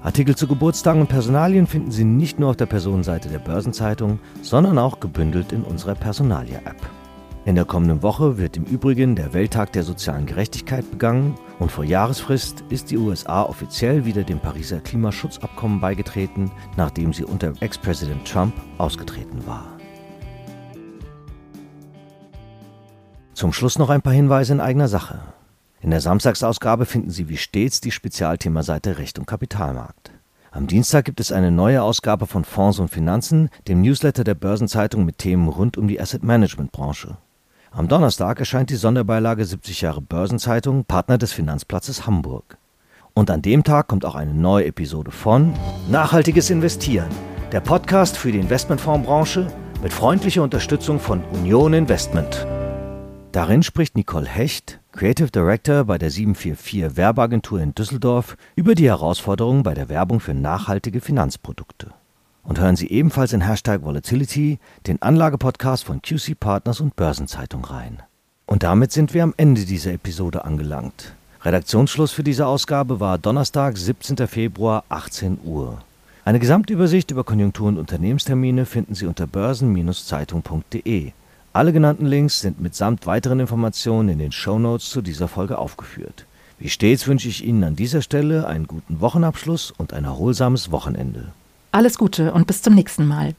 Artikel 0.03 0.36
zu 0.36 0.45
Geburtstagen 0.45 0.99
und 0.99 1.08
Personalien 1.08 1.67
finden 1.67 1.91
Sie 1.91 2.03
nicht 2.03 2.38
nur 2.38 2.49
auf 2.49 2.58
der 2.58 2.65
Personenseite 2.65 3.29
der 3.29 3.39
Börsenzeitung, 3.39 4.19
sondern 4.41 4.77
auch 4.77 4.99
gebündelt 4.99 5.53
in 5.53 5.63
unserer 5.63 5.95
Personalia-App. 5.95 6.75
In 7.45 7.55
der 7.55 7.63
kommenden 7.63 8.03
Woche 8.03 8.38
wird 8.38 8.58
im 8.58 8.65
Übrigen 8.65 9.15
der 9.15 9.34
Welttag 9.34 9.71
der 9.71 9.84
sozialen 9.84 10.25
Gerechtigkeit 10.25 10.91
begangen 10.91 11.36
und 11.60 11.71
vor 11.71 11.86
Jahresfrist 11.86 12.65
ist 12.67 12.91
die 12.91 12.97
USA 12.97 13.43
offiziell 13.43 14.03
wieder 14.03 14.23
dem 14.23 14.39
Pariser 14.39 14.81
Klimaschutzabkommen 14.81 15.79
beigetreten, 15.79 16.51
nachdem 16.75 17.13
sie 17.13 17.23
unter 17.23 17.53
Ex-Präsident 17.62 18.27
Trump 18.27 18.53
ausgetreten 18.79 19.47
war. 19.47 19.75
Zum 23.36 23.52
Schluss 23.52 23.78
noch 23.78 23.89
ein 23.89 24.02
paar 24.02 24.13
Hinweise 24.13 24.54
in 24.54 24.62
eigener 24.62 24.88
Sache. 24.88 25.19
In 25.82 25.91
der 25.91 26.00
Samstagsausgabe 26.00 26.86
finden 26.86 27.10
Sie 27.10 27.28
wie 27.28 27.36
stets 27.36 27.82
die 27.82 27.91
Spezialthemaseite 27.91 28.98
Recht 28.98 29.19
und 29.19 29.26
Kapitalmarkt. 29.28 30.12
Am 30.52 30.67
Dienstag 30.67 31.04
gibt 31.04 31.19
es 31.19 31.34
eine 31.34 31.52
neue 31.52 31.84
Ausgabe 31.84 32.28
von 32.28 32.45
Fonds 32.45 32.80
und 32.80 32.88
Finanzen, 32.88 33.50
dem 33.67 33.82
Newsletter 33.82 34.24
der 34.24 34.36
Börsenzeitung 34.36 35.04
mit 35.04 35.17
Themen 35.17 35.50
rund 35.50 35.78
um 35.78 35.89
die 35.89 36.00
Asset 36.00 36.24
Management 36.24 36.71
Branche. 36.71 37.17
Am 37.71 37.89
Donnerstag 37.89 38.39
erscheint 38.39 38.69
die 38.69 38.78
Sonderbeilage 38.78 39.43
70 39.43 39.82
Jahre 39.82 40.02
Börsenzeitung, 40.02 40.86
Partner 40.86 41.17
des 41.17 41.34
Finanzplatzes 41.34 42.08
Hamburg. 42.08 42.58
Und 43.13 43.30
an 43.30 43.41
dem 43.41 43.65
Tag 43.65 43.89
kommt 43.89 44.06
auch 44.06 44.15
eine 44.15 44.34
neue 44.34 44.67
Episode 44.67 45.12
von 45.12 45.54
Nachhaltiges 45.89 46.50
Investieren, 46.50 47.10
der 47.52 47.60
Podcast 47.60 48.15
für 48.15 48.32
die 48.32 48.39
Investmentfondsbranche 48.39 49.48
mit 49.84 49.91
freundlicher 49.91 50.41
Unterstützung 50.41 51.02
von 51.02 51.21
Union 51.34 51.74
Investment. 51.74 52.48
Darin 53.36 53.63
spricht 53.63 53.98
Nicole 53.98 54.30
Hecht, 54.30 54.80
Creative 54.93 55.30
Director 55.30 55.84
bei 55.84 55.98
der 55.98 56.10
744 56.10 56.95
Werbeagentur 56.95 57.60
in 57.60 57.76
Düsseldorf, 57.76 58.38
über 58.56 58.76
die 58.76 58.88
Herausforderungen 58.88 59.62
bei 59.62 59.74
der 59.74 59.89
Werbung 59.89 60.21
für 60.21 60.34
nachhaltige 60.34 61.02
Finanzprodukte. 61.02 61.89
Und 62.43 62.62
hören 62.62 62.78
Sie 62.78 62.89
ebenfalls 62.89 63.34
in 63.34 63.41
Hashtag 63.41 63.84
Volatility, 63.84 64.60
den 64.88 65.02
Anlagepodcast 65.02 65.84
von 65.84 66.02
QC 66.02 66.39
Partners 66.39 66.80
und 66.80 66.95
Börsenzeitung 66.95 67.65
rein. 67.65 68.02
Und 68.45 68.63
damit 68.63 68.93
sind 68.93 69.13
wir 69.13 69.24
am 69.24 69.34
Ende 69.36 69.65
dieser 69.65 69.91
Episode 69.91 70.45
angelangt. 70.45 71.13
Redaktionsschluss 71.41 72.13
für 72.13 72.24
diese 72.24 72.48
Ausgabe 72.48 73.02
war 73.02 73.17
Donnerstag, 73.17 73.78
17. 73.78 74.30
Februar, 74.30 74.86
18 74.88 75.39
Uhr. 75.43 75.80
Eine 76.24 76.39
Gesamtübersicht 76.39 77.12
über 77.12 77.26
Konjunktur- 77.26 77.67
und 77.67 77.80
Unternehmenstermine 77.80 78.65
finden 78.65 78.95
Sie 78.95 79.08
unter 79.08 79.28
börsen-zeitung.de. 79.28 81.12
Alle 81.56 81.72
genannten 81.72 82.06
Links 82.06 82.41
sind 82.41 82.60
mitsamt 82.60 83.08
weiteren 83.08 83.39
Informationen 83.39 84.10
in 84.10 84.20
den 84.20 84.34
Shownotes 84.34 84.89
zu 84.89 85.02
dieser 85.02 85.30
Folge 85.30 85.58
aufgeführt. 85.58 86.26
Wie 86.60 86.68
stets 86.68 87.08
wünsche 87.08 87.30
ich 87.30 87.46
Ihnen 87.46 87.63
an 87.63 87.78
dieser 87.78 88.02
Stelle 88.02 88.46
einen 88.46 88.68
guten 88.68 89.00
Wochenabschluss 89.00 89.72
und 89.72 89.94
ein 89.94 90.04
erholsames 90.04 90.72
Wochenende. 90.72 91.32
Alles 91.72 91.98
Gute 91.98 92.34
und 92.34 92.46
bis 92.46 92.62
zum 92.62 92.76
nächsten 92.76 93.08
Mal. 93.08 93.36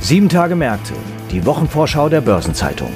Sieben 0.00 0.28
Tage 0.28 0.54
Märkte, 0.54 0.94
die 1.32 1.44
Wochenvorschau 1.44 2.08
der 2.08 2.20
Börsenzeitung. 2.20 2.92